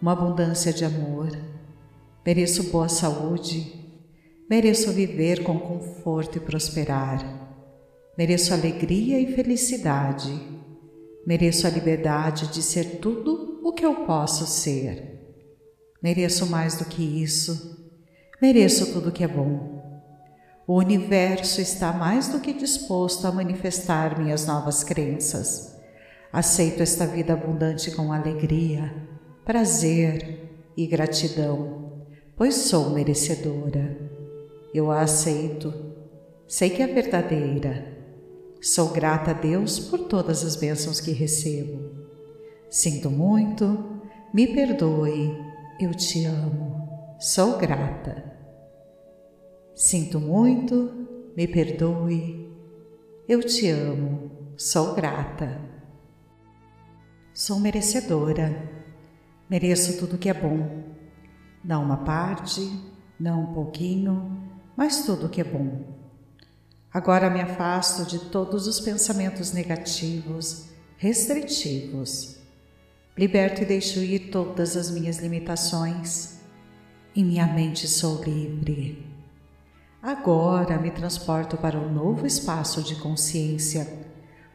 uma 0.00 0.12
abundância 0.12 0.72
de 0.72 0.84
amor. 0.84 1.30
Mereço 2.24 2.70
boa 2.70 2.88
saúde. 2.88 3.79
Mereço 4.50 4.92
viver 4.92 5.44
com 5.44 5.58
conforto 5.58 6.36
e 6.36 6.40
prosperar. 6.40 7.24
Mereço 8.18 8.52
alegria 8.52 9.20
e 9.20 9.32
felicidade. 9.32 10.32
Mereço 11.24 11.66
a 11.66 11.70
liberdade 11.70 12.48
de 12.48 12.60
ser 12.62 12.98
tudo 12.98 13.60
o 13.62 13.72
que 13.72 13.86
eu 13.86 14.06
posso 14.06 14.46
ser. 14.46 15.20
Mereço 16.02 16.46
mais 16.46 16.76
do 16.76 16.84
que 16.84 17.02
isso 17.02 17.78
Mereço 18.40 18.94
tudo 18.94 19.12
que 19.12 19.22
é 19.22 19.28
bom. 19.28 19.82
O 20.66 20.78
universo 20.78 21.60
está 21.60 21.92
mais 21.92 22.28
do 22.28 22.40
que 22.40 22.54
disposto 22.54 23.26
a 23.26 23.32
manifestar 23.32 24.18
minhas 24.18 24.46
novas 24.46 24.82
crenças. 24.82 25.76
Aceito 26.32 26.82
esta 26.82 27.06
vida 27.06 27.34
abundante 27.34 27.90
com 27.90 28.10
alegria, 28.10 28.94
prazer 29.44 30.72
e 30.74 30.86
gratidão, 30.86 32.06
pois 32.34 32.54
sou 32.54 32.88
merecedora. 32.90 34.19
Eu 34.72 34.90
a 34.90 35.02
aceito. 35.02 35.72
Sei 36.46 36.70
que 36.70 36.82
é 36.82 36.86
verdadeira. 36.86 37.98
Sou 38.60 38.90
grata 38.90 39.30
a 39.30 39.34
Deus 39.34 39.78
por 39.78 40.00
todas 40.00 40.44
as 40.44 40.56
bênçãos 40.56 41.00
que 41.00 41.12
recebo. 41.12 41.90
Sinto 42.68 43.10
muito, 43.10 44.00
me 44.34 44.46
perdoe, 44.46 45.36
eu 45.80 45.94
te 45.94 46.24
amo. 46.24 47.16
Sou 47.18 47.58
grata. 47.58 48.30
Sinto 49.74 50.20
muito, 50.20 51.08
me 51.36 51.48
perdoe, 51.48 52.52
eu 53.26 53.40
te 53.40 53.68
amo, 53.70 54.30
sou 54.56 54.94
grata. 54.94 55.58
Sou 57.32 57.58
merecedora, 57.58 58.70
mereço 59.48 59.98
tudo 59.98 60.18
que 60.18 60.28
é 60.28 60.34
bom, 60.34 60.84
não 61.64 61.82
uma 61.82 61.98
parte, 61.98 62.60
não 63.18 63.44
um 63.44 63.54
pouquinho, 63.54 64.49
mas 64.76 65.04
tudo 65.04 65.28
que 65.28 65.40
é 65.40 65.44
bom. 65.44 66.00
Agora 66.92 67.30
me 67.30 67.40
afasto 67.40 68.04
de 68.04 68.18
todos 68.30 68.66
os 68.66 68.80
pensamentos 68.80 69.52
negativos, 69.52 70.70
restritivos. 70.96 72.36
Liberto 73.16 73.62
e 73.62 73.64
deixo 73.66 74.00
ir 74.00 74.30
todas 74.30 74.76
as 74.76 74.90
minhas 74.90 75.18
limitações. 75.18 76.40
Em 77.14 77.24
minha 77.24 77.46
mente 77.46 77.86
sou 77.86 78.22
livre. 78.24 79.06
Agora 80.02 80.78
me 80.78 80.90
transporto 80.90 81.56
para 81.56 81.78
um 81.78 81.92
novo 81.92 82.26
espaço 82.26 82.82
de 82.82 82.96
consciência, 82.96 83.86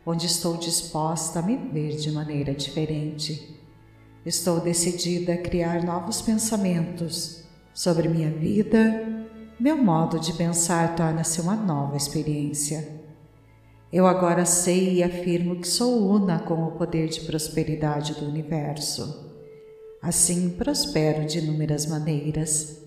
onde 0.06 0.26
estou 0.26 0.58
disposta 0.58 1.40
a 1.40 1.42
me 1.42 1.56
ver 1.56 1.96
de 1.96 2.12
maneira 2.12 2.54
diferente. 2.54 3.56
Estou 4.26 4.60
decidida 4.60 5.36
a 5.36 5.38
criar 5.38 5.84
novos 5.84 6.22
pensamentos 6.22 7.44
sobre 7.74 8.10
minha 8.10 8.32
vida. 8.32 9.15
Meu 9.60 9.78
modo 9.78 10.20
de 10.20 10.34
pensar 10.34 10.96
torna-se 10.96 11.40
uma 11.42 11.56
nova 11.56 11.96
experiência. 11.96 12.88
Eu 13.92 14.06
agora 14.06 14.46
sei 14.46 14.96
e 14.96 15.04
afirmo 15.04 15.60
que 15.60 15.68
sou 15.68 16.10
una 16.10 16.40
com 16.40 16.64
o 16.64 16.72
poder 16.72 17.08
de 17.08 17.22
prosperidade 17.22 18.14
do 18.16 18.26
universo. 18.26 19.32
Assim 20.02 20.50
prospero 20.50 21.26
de 21.26 21.40
inúmeras 21.40 21.86
maneiras 21.86 22.86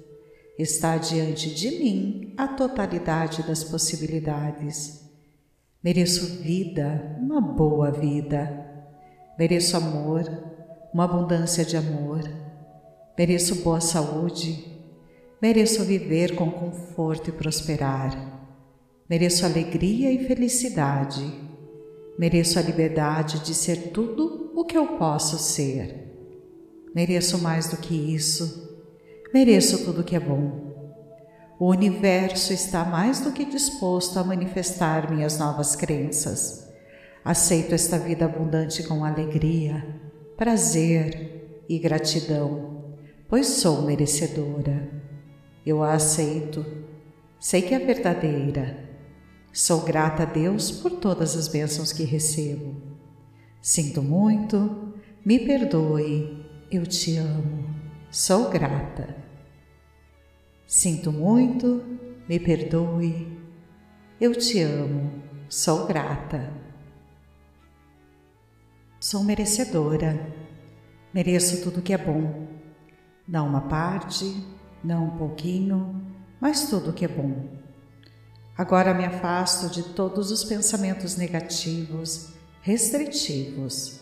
Está 0.58 0.96
diante 0.96 1.54
de 1.54 1.70
mim 1.70 2.34
a 2.36 2.48
totalidade 2.48 3.44
das 3.44 3.62
possibilidades. 3.62 5.08
Mereço 5.80 6.42
vida, 6.42 7.16
uma 7.20 7.40
boa 7.40 7.92
vida. 7.92 8.66
Mereço 9.38 9.76
amor, 9.76 10.24
uma 10.92 11.04
abundância 11.04 11.64
de 11.64 11.76
amor. 11.76 12.28
Mereço 13.16 13.62
boa 13.62 13.80
saúde. 13.80 14.77
Mereço 15.40 15.84
viver 15.84 16.34
com 16.34 16.50
conforto 16.50 17.30
e 17.30 17.32
prosperar. 17.32 18.50
Mereço 19.08 19.46
alegria 19.46 20.12
e 20.12 20.26
felicidade. 20.26 21.24
Mereço 22.18 22.58
a 22.58 22.62
liberdade 22.62 23.40
de 23.40 23.54
ser 23.54 23.90
tudo 23.90 24.52
o 24.54 24.64
que 24.64 24.76
eu 24.76 24.98
posso 24.98 25.38
ser. 25.38 26.06
Mereço 26.94 27.38
mais 27.38 27.68
do 27.68 27.76
que 27.76 27.94
isso 27.94 28.68
Mereço 29.32 29.84
tudo 29.84 30.02
que 30.02 30.16
é 30.16 30.20
bom. 30.20 30.68
O 31.60 31.68
universo 31.68 32.52
está 32.52 32.82
mais 32.84 33.20
do 33.20 33.30
que 33.30 33.44
disposto 33.44 34.18
a 34.18 34.24
manifestar 34.24 35.12
minhas 35.12 35.38
novas 35.38 35.76
crenças. 35.76 36.66
Aceito 37.22 37.74
esta 37.74 37.98
vida 37.98 38.24
abundante 38.24 38.82
com 38.84 39.04
alegria, 39.04 39.84
prazer 40.34 41.64
e 41.68 41.78
gratidão, 41.78 42.96
pois 43.28 43.46
sou 43.48 43.82
merecedora. 43.82 44.97
Eu 45.68 45.82
a 45.82 45.92
aceito. 45.92 46.64
Sei 47.38 47.60
que 47.60 47.74
é 47.74 47.78
verdadeira. 47.78 48.88
Sou 49.52 49.82
grata 49.82 50.22
a 50.22 50.24
Deus 50.24 50.70
por 50.70 50.92
todas 50.92 51.36
as 51.36 51.46
bênçãos 51.46 51.92
que 51.92 52.04
recebo. 52.04 52.74
Sinto 53.60 54.02
muito, 54.02 54.94
me 55.22 55.38
perdoe, 55.38 56.42
eu 56.70 56.86
te 56.86 57.18
amo. 57.18 57.68
Sou 58.10 58.48
grata. 58.48 59.14
Sinto 60.66 61.12
muito, 61.12 61.84
me 62.26 62.40
perdoe. 62.40 63.38
Eu 64.18 64.34
te 64.34 64.62
amo, 64.62 65.22
sou 65.50 65.86
grata. 65.86 66.50
Sou 68.98 69.22
merecedora. 69.22 70.34
Mereço 71.12 71.62
tudo 71.62 71.82
que 71.82 71.92
é 71.92 71.98
bom. 71.98 72.48
Não 73.28 73.46
uma 73.46 73.68
parte, 73.68 74.24
não 74.82 75.06
um 75.06 75.18
pouquinho, 75.18 76.02
mas 76.40 76.68
tudo 76.68 76.92
que 76.92 77.04
é 77.04 77.08
bom. 77.08 77.46
Agora 78.56 78.94
me 78.94 79.04
afasto 79.04 79.68
de 79.68 79.82
todos 79.94 80.30
os 80.30 80.44
pensamentos 80.44 81.16
negativos, 81.16 82.30
restritivos 82.62 84.00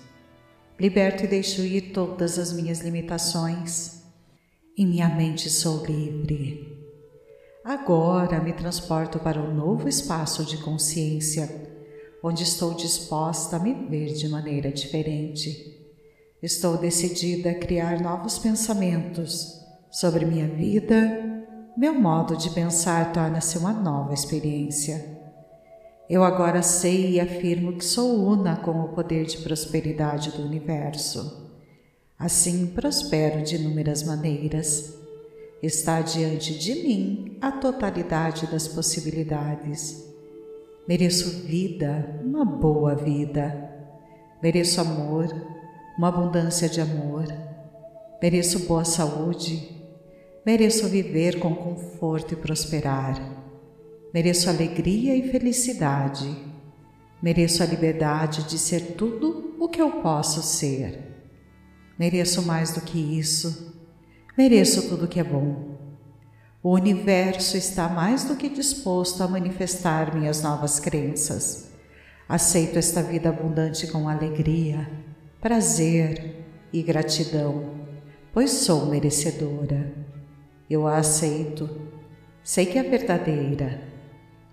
Liberto 0.78 1.24
e 1.24 1.26
deixo 1.26 1.62
ir 1.62 1.92
todas 1.92 2.38
as 2.38 2.52
minhas 2.52 2.80
limitações. 2.80 4.02
Em 4.76 4.86
minha 4.86 5.08
mente 5.08 5.48
sou 5.48 5.82
livre. 5.86 6.76
Agora 7.64 8.38
me 8.40 8.52
transporto 8.52 9.18
para 9.18 9.40
um 9.40 9.54
novo 9.54 9.88
espaço 9.88 10.44
de 10.44 10.58
consciência, 10.58 11.50
onde 12.22 12.42
estou 12.42 12.74
disposta 12.74 13.56
a 13.56 13.58
me 13.58 13.72
ver 13.88 14.12
de 14.12 14.28
maneira 14.28 14.70
diferente. 14.70 15.82
Estou 16.42 16.76
decidida 16.76 17.52
a 17.52 17.58
criar 17.58 17.98
novos 18.02 18.38
pensamentos 18.38 19.55
sobre 19.90 20.24
minha 20.24 20.48
vida. 20.48 20.96
Meu 21.76 21.94
modo 21.94 22.36
de 22.36 22.50
pensar 22.50 23.12
torna-se 23.12 23.58
uma 23.58 23.72
nova 23.72 24.14
experiência. 24.14 25.16
Eu 26.08 26.22
agora 26.22 26.62
sei 26.62 27.12
e 27.12 27.20
afirmo 27.20 27.76
que 27.76 27.84
sou 27.84 28.26
una 28.26 28.56
com 28.56 28.80
o 28.80 28.88
poder 28.88 29.26
de 29.26 29.38
prosperidade 29.38 30.30
do 30.30 30.42
universo. 30.42 31.50
Assim 32.18 32.66
prospero 32.68 33.42
de 33.42 33.56
inúmeras 33.56 34.04
maneiras. 34.04 34.94
Está 35.62 36.00
diante 36.00 36.56
de 36.56 36.74
mim 36.74 37.36
a 37.40 37.50
totalidade 37.50 38.46
das 38.46 38.68
possibilidades. 38.68 40.06
Mereço 40.86 41.44
vida, 41.44 42.20
uma 42.24 42.44
boa 42.44 42.94
vida. 42.94 43.74
Mereço 44.40 44.80
amor, 44.80 45.26
uma 45.98 46.08
abundância 46.08 46.68
de 46.68 46.80
amor. 46.80 47.26
Mereço 48.22 48.60
boa 48.60 48.84
saúde. 48.84 49.75
Mereço 50.46 50.88
viver 50.88 51.40
com 51.40 51.52
conforto 51.52 52.34
e 52.34 52.36
prosperar. 52.36 53.20
Mereço 54.14 54.48
alegria 54.48 55.16
e 55.16 55.28
felicidade. 55.28 56.32
Mereço 57.20 57.64
a 57.64 57.66
liberdade 57.66 58.44
de 58.44 58.56
ser 58.56 58.92
tudo 58.92 59.56
o 59.58 59.68
que 59.68 59.82
eu 59.82 59.90
posso 60.02 60.40
ser. 60.44 61.00
Mereço 61.98 62.42
mais 62.42 62.72
do 62.72 62.80
que 62.80 62.96
isso. 62.96 63.74
Mereço 64.38 64.88
tudo 64.88 65.08
que 65.08 65.18
é 65.18 65.24
bom. 65.24 65.76
O 66.62 66.74
universo 66.74 67.56
está 67.56 67.88
mais 67.88 68.22
do 68.22 68.36
que 68.36 68.48
disposto 68.48 69.24
a 69.24 69.28
manifestar 69.28 70.14
minhas 70.14 70.42
novas 70.42 70.78
crenças. 70.78 71.72
Aceito 72.28 72.78
esta 72.78 73.02
vida 73.02 73.30
abundante 73.30 73.88
com 73.88 74.08
alegria, 74.08 74.88
prazer 75.40 76.36
e 76.72 76.84
gratidão, 76.84 77.80
pois 78.32 78.52
sou 78.52 78.86
merecedora. 78.86 80.05
Eu 80.68 80.86
a 80.86 80.98
aceito. 80.98 81.68
Sei 82.42 82.66
que 82.66 82.78
é 82.78 82.82
verdadeira. 82.82 83.82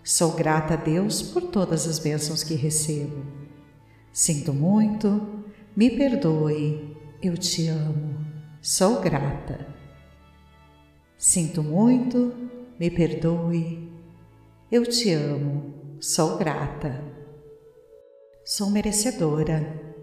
Sou 0.03 0.33
grata 0.33 0.73
a 0.73 0.77
Deus 0.77 1.21
por 1.21 1.43
todas 1.43 1.87
as 1.87 1.97
bênçãos 1.97 2.43
que 2.43 2.55
recebo. 2.55 3.25
Sinto 4.11 4.53
muito, 4.53 5.43
me 5.75 5.89
perdoe, 5.89 6.95
eu 7.21 7.37
te 7.37 7.67
amo, 7.67 8.15
sou 8.61 8.99
grata. 8.99 9.65
Sinto 11.17 11.63
muito, 11.63 12.33
me 12.77 12.91
perdoe, 12.91 13.89
eu 14.71 14.85
te 14.85 15.11
amo, 15.13 15.73
sou 15.99 16.37
grata. 16.37 17.01
Sou 18.45 18.69
merecedora, 18.69 19.95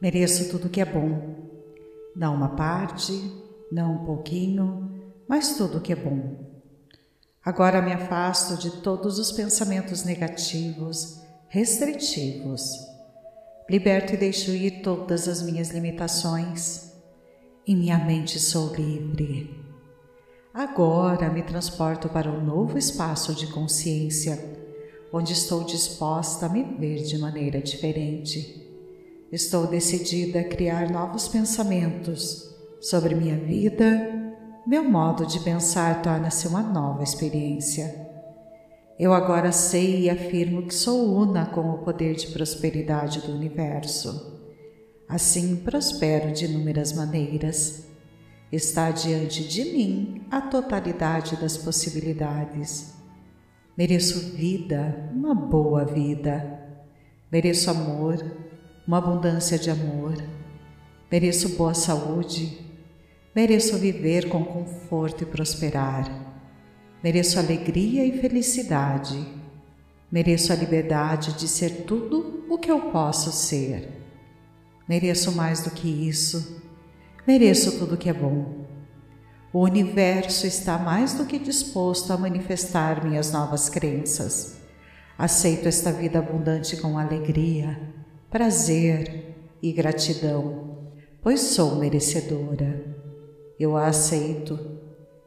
mereço 0.00 0.48
tudo 0.50 0.70
que 0.70 0.80
é 0.80 0.84
bom, 0.86 1.50
não 2.16 2.34
uma 2.34 2.56
parte, 2.56 3.12
não 3.70 3.96
um 3.96 4.04
pouquinho, 4.06 4.93
mas 5.28 5.56
tudo 5.56 5.80
que 5.80 5.92
é 5.92 5.96
bom. 5.96 6.54
Agora 7.44 7.82
me 7.82 7.92
afasto 7.92 8.56
de 8.56 8.80
todos 8.80 9.18
os 9.18 9.30
pensamentos 9.30 10.02
negativos, 10.02 11.20
restritivos. 11.48 12.62
Liberto 13.68 14.14
e 14.14 14.16
deixo 14.16 14.50
ir 14.50 14.82
todas 14.82 15.28
as 15.28 15.42
minhas 15.42 15.70
limitações. 15.70 16.92
Em 17.66 17.76
minha 17.76 17.98
mente 17.98 18.38
sou 18.38 18.74
livre. 18.74 19.62
Agora 20.54 21.30
me 21.30 21.42
transporto 21.42 22.08
para 22.08 22.30
um 22.30 22.42
novo 22.42 22.78
espaço 22.78 23.34
de 23.34 23.46
consciência, 23.48 24.38
onde 25.12 25.32
estou 25.32 25.64
disposta 25.64 26.46
a 26.46 26.48
me 26.48 26.62
ver 26.62 27.02
de 27.02 27.18
maneira 27.18 27.60
diferente. 27.60 28.70
Estou 29.30 29.66
decidida 29.66 30.40
a 30.40 30.44
criar 30.44 30.90
novos 30.90 31.28
pensamentos 31.28 32.54
sobre 32.80 33.14
minha 33.14 33.36
vida 33.36 34.23
meu 34.66 34.82
modo 34.82 35.26
de 35.26 35.40
pensar 35.40 36.00
torna-se 36.00 36.48
uma 36.48 36.62
nova 36.62 37.02
experiência. 37.02 38.04
Eu 38.98 39.12
agora 39.12 39.52
sei 39.52 40.02
e 40.02 40.10
afirmo 40.10 40.66
que 40.66 40.74
sou 40.74 41.16
una 41.16 41.46
com 41.46 41.68
o 41.70 41.78
poder 41.78 42.14
de 42.14 42.28
prosperidade 42.28 43.20
do 43.20 43.32
universo. 43.32 44.40
Assim 45.06 45.56
prospero 45.56 46.32
de 46.32 46.46
inúmeras 46.46 46.92
maneiras. 46.92 47.86
Está 48.50 48.90
diante 48.90 49.46
de 49.46 49.64
mim 49.64 50.22
a 50.30 50.40
totalidade 50.40 51.36
das 51.36 51.58
possibilidades. 51.58 52.94
Mereço 53.76 54.34
vida, 54.34 55.10
uma 55.12 55.34
boa 55.34 55.84
vida. 55.84 56.62
Mereço 57.30 57.70
amor, 57.70 58.24
uma 58.86 58.98
abundância 58.98 59.58
de 59.58 59.68
amor. 59.68 60.14
Mereço 61.10 61.50
boa 61.56 61.74
saúde, 61.74 62.63
Mereço 63.34 63.78
viver 63.78 64.28
com 64.28 64.44
conforto 64.44 65.24
e 65.24 65.26
prosperar. 65.26 66.08
Mereço 67.02 67.36
alegria 67.36 68.06
e 68.06 68.20
felicidade. 68.20 69.26
Mereço 70.10 70.52
a 70.52 70.56
liberdade 70.56 71.32
de 71.32 71.48
ser 71.48 71.82
tudo 71.84 72.44
o 72.48 72.56
que 72.56 72.70
eu 72.70 72.92
posso 72.92 73.32
ser. 73.32 73.90
Mereço 74.88 75.32
mais 75.32 75.62
do 75.62 75.70
que 75.72 75.88
isso. 75.88 76.62
Mereço 77.26 77.76
tudo 77.76 77.96
que 77.96 78.08
é 78.08 78.12
bom. 78.12 78.66
O 79.52 79.64
universo 79.64 80.46
está 80.46 80.78
mais 80.78 81.14
do 81.14 81.26
que 81.26 81.36
disposto 81.36 82.12
a 82.12 82.16
manifestar 82.16 83.04
minhas 83.04 83.32
novas 83.32 83.68
crenças. 83.68 84.60
Aceito 85.18 85.66
esta 85.66 85.90
vida 85.90 86.20
abundante 86.20 86.76
com 86.76 86.96
alegria, 86.96 87.80
prazer 88.30 89.34
e 89.60 89.72
gratidão, 89.72 90.92
pois 91.20 91.40
sou 91.40 91.74
merecedora. 91.76 92.93
Eu 93.58 93.76
a 93.76 93.86
aceito. 93.86 94.58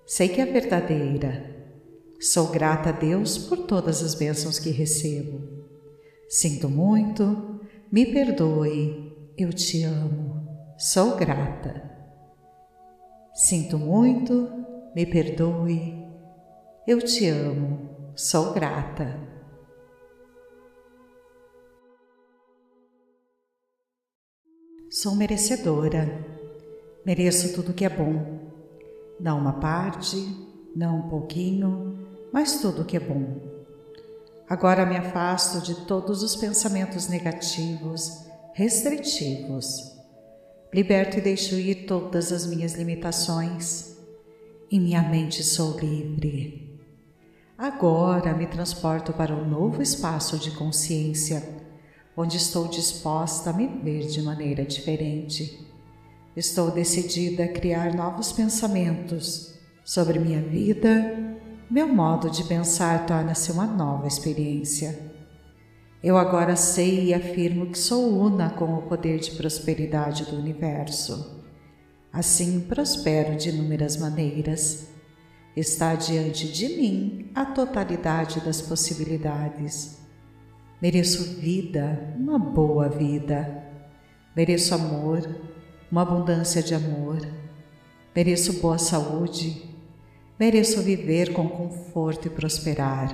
Sei 0.05 0.27
que 0.27 0.41
é 0.41 0.45
verdadeira. 0.45 1.55
Sou 2.19 2.47
grata 2.47 2.89
a 2.89 2.91
Deus 2.91 3.37
por 3.37 3.59
todas 3.59 4.01
as 4.03 4.15
bênçãos 4.15 4.59
que 4.59 4.69
recebo. 4.69 5.39
Sinto 6.27 6.67
muito, 6.67 7.61
me 7.91 8.05
perdoe, 8.05 9.31
eu 9.37 9.53
te 9.53 9.83
amo, 9.83 10.75
sou 10.77 11.15
grata. 11.15 11.89
Sinto 13.33 13.77
muito, 13.77 14.49
me 14.95 15.05
perdoe, 15.05 16.05
eu 16.87 16.99
te 16.99 17.27
amo, 17.27 18.11
sou 18.15 18.51
grata. 18.51 19.15
Sou 24.89 25.15
merecedora 25.15 26.36
Mereço 27.07 27.53
tudo 27.53 27.73
que 27.73 27.85
é 27.85 27.89
bom. 27.89 28.41
Não 29.17 29.39
uma 29.39 29.53
parte, 29.53 30.17
não 30.75 30.97
um 30.97 31.09
pouquinho, 31.09 32.05
mas 32.33 32.59
tudo 32.59 32.83
que 32.83 32.97
é 32.97 32.99
bom. 32.99 33.37
Agora 34.49 34.85
me 34.85 34.97
afasto 34.97 35.61
de 35.61 35.85
todos 35.85 36.21
os 36.21 36.35
pensamentos 36.35 37.07
negativos, 37.07 38.25
restritivos. 38.53 39.95
Liberto 40.73 41.19
e 41.19 41.21
deixo 41.21 41.55
ir 41.55 41.85
todas 41.85 42.33
as 42.33 42.45
minhas 42.45 42.73
limitações. 42.73 43.95
Em 44.69 44.81
minha 44.81 45.01
mente 45.01 45.45
sou 45.45 45.79
livre. 45.79 46.77
Agora 47.57 48.33
me 48.33 48.47
transporto 48.47 49.13
para 49.13 49.33
um 49.33 49.47
novo 49.47 49.81
espaço 49.81 50.37
de 50.37 50.51
consciência, 50.51 51.41
onde 52.17 52.35
estou 52.35 52.67
disposta 52.67 53.51
a 53.51 53.53
me 53.53 53.65
ver 53.65 54.07
de 54.07 54.21
maneira 54.21 54.65
diferente 54.65 55.66
Estou 56.37 56.69
decidida 56.69 57.45
a 57.45 57.47
criar 57.47 57.95
novos 57.95 58.31
pensamentos 58.31 59.55
sobre 59.83 60.19
minha 60.19 60.39
vida. 60.39 61.35
Meu 61.67 61.87
modo 61.87 62.29
de 62.29 62.43
pensar 62.43 63.07
torna-se 63.07 63.51
uma 63.51 63.65
nova 63.65 64.05
experiência. 64.05 64.99
Eu 66.03 66.15
agora 66.15 66.55
sei 66.55 67.05
e 67.05 67.13
afirmo 67.15 67.71
que 67.71 67.79
sou 67.79 68.21
una 68.21 68.51
com 68.51 68.71
o 68.75 68.83
poder 68.83 69.17
de 69.19 69.31
prosperidade 69.31 70.25
do 70.25 70.37
universo. 70.37 71.43
Assim 72.13 72.59
prospero 72.59 73.35
de 73.35 73.49
inúmeras 73.49 73.97
maneiras. 73.97 74.89
Está 75.55 75.95
diante 75.95 76.51
de 76.51 76.69
mim 76.69 77.31
a 77.33 77.45
totalidade 77.45 78.41
das 78.41 78.61
possibilidades. 78.61 79.97
Mereço 80.79 81.39
vida, 81.39 82.13
uma 82.15 82.37
boa 82.37 82.87
vida. 82.89 83.63
Mereço 84.35 84.75
amor, 84.75 85.56
uma 85.91 86.01
abundância 86.01 86.61
de 86.61 86.73
amor. 86.73 87.25
Mereço 88.15 88.53
boa 88.59 88.77
saúde. 88.77 89.63
Mereço 90.39 90.81
viver 90.81 91.33
com 91.33 91.47
conforto 91.47 92.27
e 92.27 92.29
prosperar. 92.29 93.11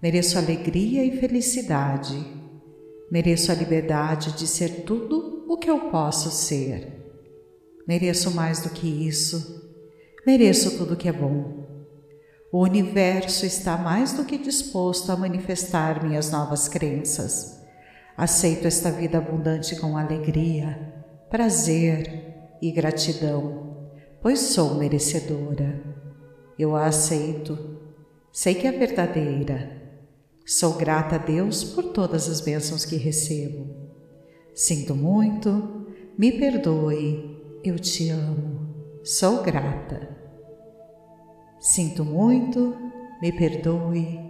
Mereço 0.00 0.38
alegria 0.38 1.04
e 1.04 1.18
felicidade. 1.18 2.24
Mereço 3.10 3.52
a 3.52 3.54
liberdade 3.54 4.32
de 4.32 4.46
ser 4.46 4.84
tudo 4.84 5.44
o 5.48 5.56
que 5.56 5.70
eu 5.70 5.90
posso 5.90 6.30
ser. 6.30 7.02
Mereço 7.86 8.30
mais 8.30 8.62
do 8.62 8.70
que 8.70 8.86
isso. 8.86 9.60
Mereço 10.26 10.78
tudo 10.78 10.96
que 10.96 11.08
é 11.08 11.12
bom. 11.12 11.62
O 12.52 12.62
universo 12.62 13.44
está 13.44 13.76
mais 13.76 14.12
do 14.12 14.24
que 14.24 14.38
disposto 14.38 15.10
a 15.10 15.16
manifestar 15.16 16.04
minhas 16.04 16.30
novas 16.30 16.68
crenças. 16.68 17.60
Aceito 18.16 18.66
esta 18.66 18.90
vida 18.90 19.18
abundante 19.18 19.74
com 19.76 19.96
alegria, 19.96 21.01
prazer 21.32 22.58
e 22.60 22.70
gratidão, 22.70 23.88
pois 24.20 24.38
sou 24.38 24.74
merecedora. 24.74 25.82
Eu 26.58 26.76
a 26.76 26.84
aceito. 26.84 27.80
Sei 28.30 28.54
que 28.54 28.66
é 28.66 28.70
verdadeira. 28.70 29.80
Sou 30.44 30.74
grata 30.74 31.14
a 31.14 31.18
Deus 31.18 31.64
por 31.64 31.84
todas 31.84 32.28
as 32.28 32.42
bênçãos 32.42 32.84
que 32.84 32.96
recebo. 32.96 33.66
Sinto 34.54 34.94
muito, 34.94 35.86
me 36.18 36.32
perdoe, 36.32 37.40
eu 37.64 37.78
te 37.78 38.10
amo, 38.10 39.00
sou 39.02 39.42
grata. 39.42 40.14
Sinto 41.58 42.04
muito, 42.04 42.76
me 43.22 43.32
perdoe, 43.32 44.20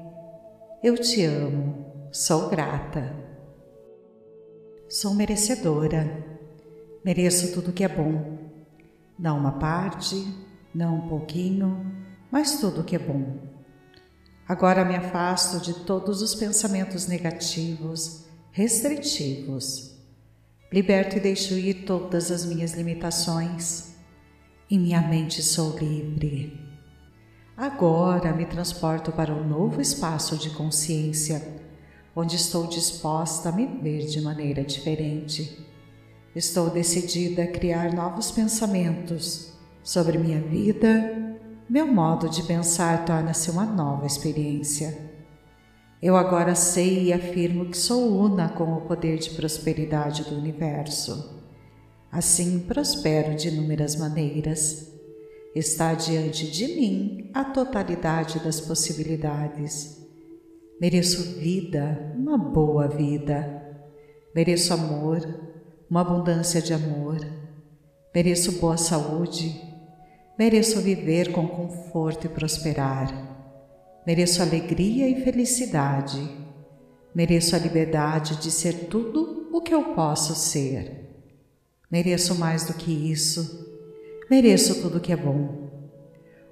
eu 0.85 0.97
te 0.97 1.25
amo, 1.25 2.09
sou 2.13 2.49
grata. 2.49 3.13
Sou 4.89 5.15
merecedora, 5.15 6.32
mereço 7.05 7.53
tudo 7.53 7.73
que 7.73 7.85
é 7.85 7.89
bom, 7.89 8.39
não 9.19 9.39
uma 9.39 9.53
parte, 9.53 10.17
não 10.75 10.97
um 10.97 11.09
pouquinho, 11.09 11.93
mas 12.31 12.59
tudo 12.61 12.85
que 12.85 12.97
é 12.97 12.99
bom. 12.99 13.39
Agora 14.49 14.85
me 14.85 14.97
afasto 14.97 15.61
de 15.61 15.85
todos 15.85 16.21
os 16.23 16.35
pensamentos 16.35 17.07
negativos, 17.07 18.25
restritivos. 18.51 19.93
Liberto 20.73 21.17
e 21.17 21.21
deixo 21.21 21.55
ir 21.55 21.85
todas 21.85 22.31
as 22.31 22.45
minhas 22.45 22.73
limitações. 22.73 23.95
Em 24.71 24.79
minha 24.79 25.01
mente 25.01 25.43
sou 25.43 25.79
livre. 25.79 26.59
Agora 27.57 28.33
me 28.33 28.47
transporto 28.47 29.13
para 29.13 29.35
um 29.35 29.47
novo 29.47 29.81
espaço 29.81 30.37
de 30.37 30.51
consciência, 30.51 31.61
onde 32.17 32.37
estou 32.37 32.67
disposta 32.67 33.51
a 33.51 33.53
me 33.53 33.67
ver 33.67 34.07
de 34.07 34.21
maneira 34.21 34.65
diferente. 34.65 35.72
Estou 36.35 36.71
decidida 36.71 37.45
a 37.45 37.47
criar 37.47 37.93
novos 37.93 38.31
pensamentos 38.31 39.53
sobre 39.83 40.19
minha 40.19 40.41
vida 40.41 41.23
meu 41.73 41.87
modo 41.87 42.29
de 42.29 42.43
pensar 42.43 43.07
torna-se 43.07 43.51
uma 43.51 43.65
nova 43.65 44.05
experiência. 44.05 44.95
Eu 46.03 46.15
agora 46.15 46.55
sei 46.55 47.05
e 47.05 47.13
afirmo 47.15 47.71
que 47.71 47.79
sou 47.79 48.15
una 48.15 48.51
com 48.51 48.75
o 48.75 48.83
poder 48.83 49.19
de 49.19 49.31
prosperidade 49.31 50.23
do 50.25 50.37
universo. 50.37 51.41
Assim 52.11 52.59
prospero 52.59 53.35
de 53.35 53.49
inúmeras 53.49 53.97
maneiras. 53.97 54.93
Está 55.55 55.95
diante 55.95 56.51
de 56.51 56.67
mim 56.67 57.31
a 57.33 57.43
totalidade 57.43 58.39
das 58.41 58.61
possibilidades. 58.61 59.99
Mereço 60.79 61.39
vida, 61.39 62.15
uma 62.19 62.37
boa 62.37 62.87
vida. 62.87 63.63
Mereço 64.35 64.75
amor, 64.75 65.21
uma 65.93 66.01
abundância 66.01 66.63
de 66.63 66.73
amor. 66.73 67.21
Mereço 68.15 68.53
boa 68.53 68.79
saúde, 68.79 69.61
Mereço 70.39 70.81
viver 70.81 71.31
com 71.33 71.47
conforto 71.47 72.25
e 72.25 72.31
prosperar. 72.31 73.13
Mereço 74.07 74.41
alegria 74.41 75.07
e 75.07 75.23
felicidade. 75.23 76.19
Mereço 77.15 77.55
a 77.55 77.59
liberdade 77.59 78.37
de 78.37 78.51
ser 78.51 78.87
tudo 78.87 79.51
o 79.53 79.61
que 79.61 79.75
eu 79.75 79.95
posso 79.95 80.35
ser. 80.35 81.11
Mereço 81.91 82.37
mais 82.37 82.65
do 82.65 82.73
que 82.73 82.91
isso. 83.13 83.69
Mereço 84.31 84.81
tudo 84.81 84.99
que 84.99 85.13
é 85.13 85.17
bom. 85.17 85.71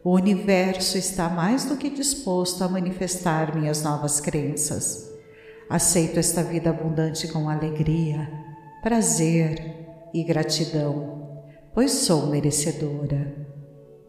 O 0.04 0.12
universo 0.12 0.98
está 0.98 1.30
mais 1.30 1.64
do 1.64 1.78
que 1.78 1.88
disposto 1.88 2.62
a 2.62 2.68
manifestar 2.68 3.56
minhas 3.56 3.82
novas 3.82 4.20
crenças. 4.20 5.10
Aceito 5.66 6.18
esta 6.18 6.42
vida 6.42 6.68
abundante 6.68 7.26
com 7.28 7.48
alegria, 7.48 8.49
prazer 8.82 10.08
e 10.12 10.24
gratidão, 10.24 11.44
pois 11.74 11.92
sou 11.92 12.26
merecedora. 12.26 13.46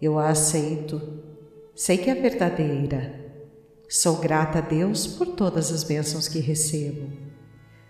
Eu 0.02 0.18
a 0.18 0.30
aceito. 0.30 1.02
Sei 1.76 1.98
que 1.98 2.10
é 2.10 2.16
verdadeira. 2.16 3.20
Sou 3.90 4.18
grata 4.18 4.60
a 4.60 4.62
Deus 4.62 5.06
por 5.06 5.28
todas 5.28 5.72
as 5.72 5.84
bênçãos 5.84 6.28
que 6.28 6.40
recebo. 6.40 7.12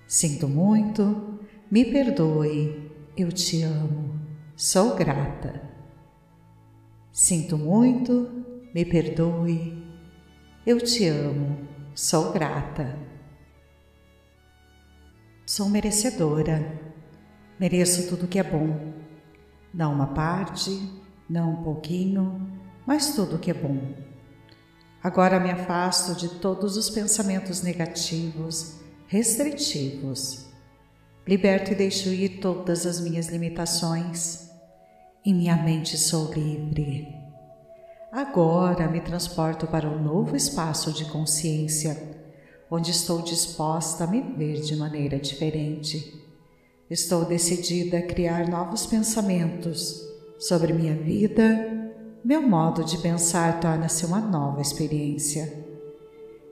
Sinto 0.07 0.47
muito, 0.47 1.39
me 1.69 1.85
perdoe, 1.85 2.91
eu 3.15 3.31
te 3.31 3.61
amo, 3.61 4.19
sou 4.55 4.95
grata. 4.95 5.61
Sinto 7.13 7.57
muito, 7.57 8.43
me 8.73 8.83
perdoe, 8.83 9.85
eu 10.65 10.79
te 10.81 11.07
amo, 11.07 11.67
sou 11.93 12.31
grata. 12.31 13.10
Sou 15.53 15.67
merecedora, 15.67 16.79
mereço 17.59 18.07
tudo 18.07 18.25
que 18.25 18.39
é 18.39 18.43
bom, 18.43 18.93
não 19.73 19.93
uma 19.93 20.13
parte, 20.13 20.71
não 21.29 21.51
um 21.51 21.63
pouquinho, 21.63 22.57
mas 22.87 23.15
tudo 23.15 23.37
que 23.37 23.51
é 23.51 23.53
bom. 23.53 23.93
Agora 25.03 25.41
me 25.41 25.51
afasto 25.51 26.15
de 26.15 26.39
todos 26.39 26.77
os 26.77 26.89
pensamentos 26.89 27.61
negativos, 27.61 28.79
restritivos. 29.07 30.49
Liberto 31.27 31.73
e 31.73 31.75
deixo 31.75 32.07
ir 32.07 32.39
todas 32.39 32.85
as 32.85 33.01
minhas 33.01 33.27
limitações. 33.27 34.49
Em 35.25 35.33
minha 35.33 35.57
mente 35.57 35.97
sou 35.97 36.31
livre. 36.31 37.13
Agora 38.09 38.87
me 38.87 39.01
transporto 39.01 39.67
para 39.67 39.89
um 39.89 40.01
novo 40.01 40.33
espaço 40.33 40.93
de 40.93 41.03
consciência, 41.11 42.10
onde 42.71 42.91
estou 42.91 43.21
disposta 43.21 44.05
a 44.05 44.07
me 44.07 44.21
ver 44.21 44.61
de 44.61 44.77
maneira 44.77 45.19
diferente. 45.19 46.23
Estou 46.89 47.25
decidida 47.25 47.97
a 47.97 48.01
criar 48.01 48.47
novos 48.47 48.85
pensamentos 48.85 50.01
sobre 50.39 50.71
minha 50.71 50.95
vida, 50.95 51.67
meu 52.23 52.41
modo 52.41 52.85
de 52.85 52.97
pensar 52.99 53.59
torna-se 53.59 54.05
uma 54.05 54.21
nova 54.21 54.61
experiência. 54.61 55.51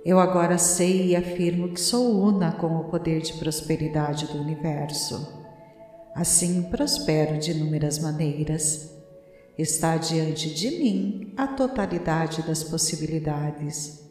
Eu 0.04 0.20
agora 0.20 0.58
sei 0.58 1.08
e 1.08 1.16
afirmo 1.16 1.74
que 1.74 1.80
sou 1.80 2.22
una 2.22 2.52
com 2.52 2.76
o 2.76 2.86
poder 2.86 3.22
de 3.22 3.34
prosperidade 3.34 4.28
do 4.28 4.40
universo. 4.40 5.40
Assim 6.14 6.64
prospero 6.64 7.38
de 7.38 7.52
inúmeras 7.52 7.98
maneiras. 8.00 8.92
Está 9.58 9.96
diante 9.98 10.54
de 10.54 10.72
mim 10.72 11.34
a 11.38 11.48
totalidade 11.48 12.42
das 12.44 12.64
possibilidades. 12.64 14.09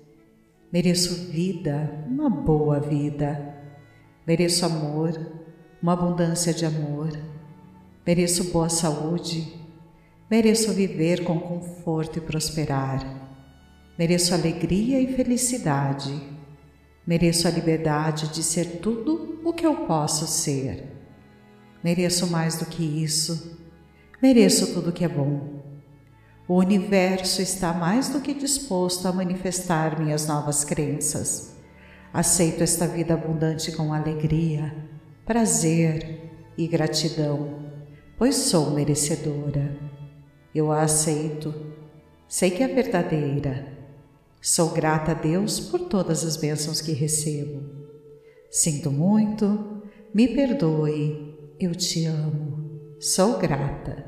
Mereço 0.73 1.31
vida, 1.31 2.05
uma 2.07 2.29
boa 2.29 2.79
vida. 2.81 3.57
Mereço 4.27 4.67
amor, 4.67 5.19
uma 5.83 5.95
abundância 5.95 6.53
de 6.53 6.65
amor. 6.65 7.11
Mereço 8.07 8.53
boa 8.53 8.69
saúde, 8.69 9.59
Mereço 10.31 10.75
viver 10.75 11.25
com 11.25 11.41
conforto 11.41 12.19
e 12.19 12.21
prosperar. 12.21 13.03
Mereço 13.99 14.35
alegria 14.35 15.01
e 15.01 15.15
felicidade. 15.15 16.15
Mereço 17.07 17.49
a 17.49 17.51
liberdade 17.51 18.29
de 18.29 18.43
ser 18.43 18.81
tudo 18.83 19.41
o 19.43 19.55
que 19.55 19.67
eu 19.67 19.87
posso 19.87 20.27
ser. 20.27 20.85
Mereço 21.83 22.27
mais 22.27 22.59
do 22.59 22.67
que 22.67 22.83
isso. 22.83 23.59
Mereço 24.21 24.75
tudo 24.75 24.93
que 24.93 25.03
é 25.03 25.09
bom. 25.09 25.58
O 26.49 26.61
universo 26.61 27.43
está 27.43 27.75
mais 27.75 28.09
do 28.09 28.23
que 28.23 28.33
disposto 28.33 29.07
a 29.07 29.13
manifestar 29.13 30.01
minhas 30.01 30.27
novas 30.27 30.65
crenças. 30.65 31.55
Aceito 32.11 32.63
esta 32.63 32.87
vida 32.87 33.13
abundante 33.13 33.71
com 33.71 33.93
alegria, 33.93 34.75
prazer 35.27 36.23
e 36.57 36.67
gratidão, 36.67 37.71
pois 38.17 38.35
sou 38.35 38.71
merecedora. 38.71 39.79
Eu 40.55 40.73
a 40.73 40.81
aceito. 40.81 41.55
Sei 42.27 42.51
que 42.51 42.63
é 42.63 42.69
verdadeira. 42.69 43.77
Sou 44.41 44.71
grata 44.71 45.11
a 45.11 45.15
Deus 45.15 45.61
por 45.61 45.81
todas 45.81 46.25
as 46.25 46.39
bênçãos 46.39 46.81
que 46.81 46.93
recebo. 46.93 47.63
Sinto 48.51 48.91
muito, 48.91 49.83
me 50.15 50.27
perdoe, 50.27 51.55
eu 51.61 51.75
te 51.75 52.07
amo, 52.07 52.97
sou 52.99 53.37
grata. 53.37 54.08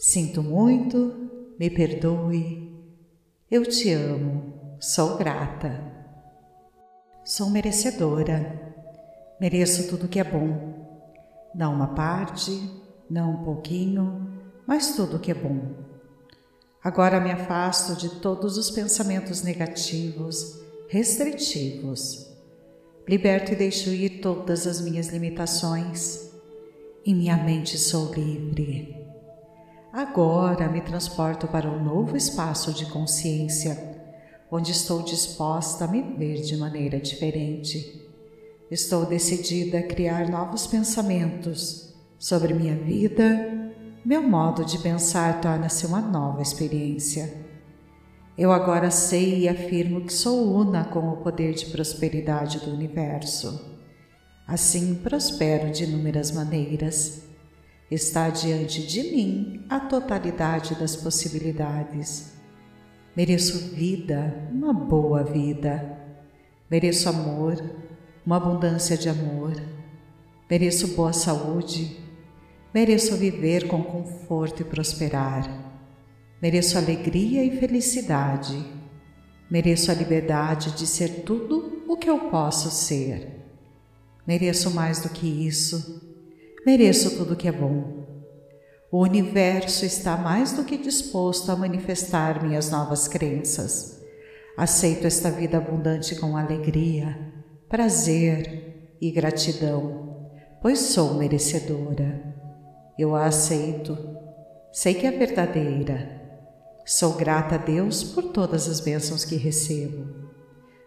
Sinto 0.00 0.42
muito, 0.42 1.30
me 1.58 1.68
perdoe, 1.68 2.74
eu 3.50 3.66
te 3.66 3.92
amo, 3.92 4.78
sou 4.80 5.18
grata. 5.18 5.78
Sou 7.22 7.50
merecedora, 7.50 8.74
mereço 9.38 9.88
tudo 9.90 10.08
que 10.08 10.18
é 10.18 10.24
bom, 10.24 10.88
não 11.54 11.74
uma 11.74 11.88
parte, 11.88 12.50
não 13.10 13.32
um 13.32 13.44
pouquinho, 13.44 14.26
mas 14.66 14.96
tudo 14.96 15.18
que 15.18 15.32
é 15.32 15.34
bom. 15.34 15.74
Agora 16.82 17.20
me 17.20 17.30
afasto 17.30 17.94
de 17.94 18.20
todos 18.20 18.56
os 18.56 18.70
pensamentos 18.70 19.42
negativos, 19.42 20.62
restritivos. 20.88 22.26
Liberto 23.06 23.52
e 23.52 23.56
deixo 23.56 23.90
ir 23.90 24.22
todas 24.22 24.66
as 24.66 24.80
minhas 24.80 25.08
limitações. 25.08 26.30
Em 27.04 27.14
minha 27.14 27.36
mente 27.36 27.76
sou 27.76 28.10
livre. 28.14 28.99
Agora 29.92 30.68
me 30.68 30.80
transporto 30.80 31.48
para 31.48 31.68
um 31.68 31.82
novo 31.82 32.16
espaço 32.16 32.72
de 32.72 32.86
consciência, 32.86 33.76
onde 34.48 34.70
estou 34.70 35.02
disposta 35.02 35.84
a 35.84 35.88
me 35.88 36.00
ver 36.00 36.42
de 36.42 36.56
maneira 36.56 37.00
diferente. 37.00 38.08
Estou 38.70 39.04
decidida 39.04 39.80
a 39.80 39.82
criar 39.82 40.28
novos 40.28 40.64
pensamentos 40.64 41.92
sobre 42.20 42.54
minha 42.54 42.76
vida. 42.76 43.72
Meu 44.04 44.22
modo 44.22 44.64
de 44.64 44.78
pensar 44.78 45.40
torna-se 45.40 45.86
uma 45.86 46.00
nova 46.00 46.40
experiência. 46.40 47.34
Eu 48.38 48.52
agora 48.52 48.92
sei 48.92 49.40
e 49.40 49.48
afirmo 49.48 50.02
que 50.02 50.12
sou 50.12 50.54
una 50.54 50.84
com 50.84 51.00
o 51.08 51.16
poder 51.16 51.52
de 51.52 51.66
prosperidade 51.66 52.60
do 52.60 52.70
universo. 52.70 53.76
Assim 54.46 54.94
prospero 54.94 55.72
de 55.72 55.82
inúmeras 55.82 56.30
maneiras. 56.30 57.29
Está 57.90 58.30
diante 58.30 58.86
de 58.86 59.02
mim 59.02 59.66
a 59.68 59.80
totalidade 59.80 60.76
das 60.76 60.94
possibilidades. 60.94 62.34
Mereço 63.16 63.74
vida, 63.74 64.48
uma 64.52 64.72
boa 64.72 65.24
vida. 65.24 65.98
Mereço 66.70 67.08
amor, 67.08 67.60
uma 68.24 68.36
abundância 68.36 68.96
de 68.96 69.08
amor. 69.08 69.60
Mereço 70.48 70.94
boa 70.94 71.12
saúde. 71.12 71.96
Mereço 72.72 73.16
viver 73.16 73.66
com 73.66 73.82
conforto 73.82 74.62
e 74.62 74.64
prosperar. 74.64 75.50
Mereço 76.40 76.78
alegria 76.78 77.44
e 77.44 77.58
felicidade. 77.58 78.64
Mereço 79.50 79.90
a 79.90 79.94
liberdade 79.94 80.76
de 80.76 80.86
ser 80.86 81.24
tudo 81.24 81.82
o 81.88 81.96
que 81.96 82.08
eu 82.08 82.30
posso 82.30 82.70
ser. 82.70 83.40
Mereço 84.24 84.70
mais 84.70 85.02
do 85.02 85.08
que 85.08 85.26
isso. 85.26 86.09
Mereço 86.64 87.16
tudo 87.16 87.36
que 87.36 87.48
é 87.48 87.52
bom. 87.52 88.00
O 88.92 89.02
universo 89.02 89.84
está 89.84 90.16
mais 90.16 90.52
do 90.52 90.64
que 90.64 90.76
disposto 90.76 91.50
a 91.50 91.56
manifestar 91.56 92.44
minhas 92.44 92.70
novas 92.70 93.08
crenças. 93.08 94.00
Aceito 94.56 95.06
esta 95.06 95.30
vida 95.30 95.58
abundante 95.58 96.16
com 96.16 96.36
alegria, 96.36 97.16
prazer 97.68 98.96
e 99.00 99.10
gratidão, 99.10 100.28
pois 100.60 100.80
sou 100.80 101.14
merecedora. 101.14 102.34
Eu 102.98 103.14
a 103.14 103.26
aceito. 103.26 103.96
Sei 104.72 104.92
que 104.92 105.06
é 105.06 105.10
verdadeira. 105.10 106.20
Sou 106.84 107.14
grata 107.14 107.54
a 107.54 107.58
Deus 107.58 108.02
por 108.02 108.24
todas 108.24 108.68
as 108.68 108.80
bênçãos 108.80 109.24
que 109.24 109.36
recebo. 109.36 110.06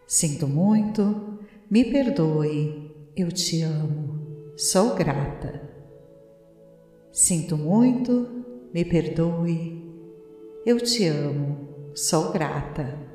Sinto 0.06 0.48
muito, 0.48 1.40
me 1.72 1.86
perdoe 1.86 2.94
eu 3.16 3.32
te 3.32 3.62
amo, 3.62 4.13
sou 4.56 4.96
grata. 4.96 5.62
Sinto 7.12 7.58
muito, 7.58 8.70
me 8.74 8.86
perdoe, 8.86 9.82
eu 10.66 10.80
te 10.80 11.06
amo, 11.08 11.92
sou 11.94 12.32
grata. 12.32 13.13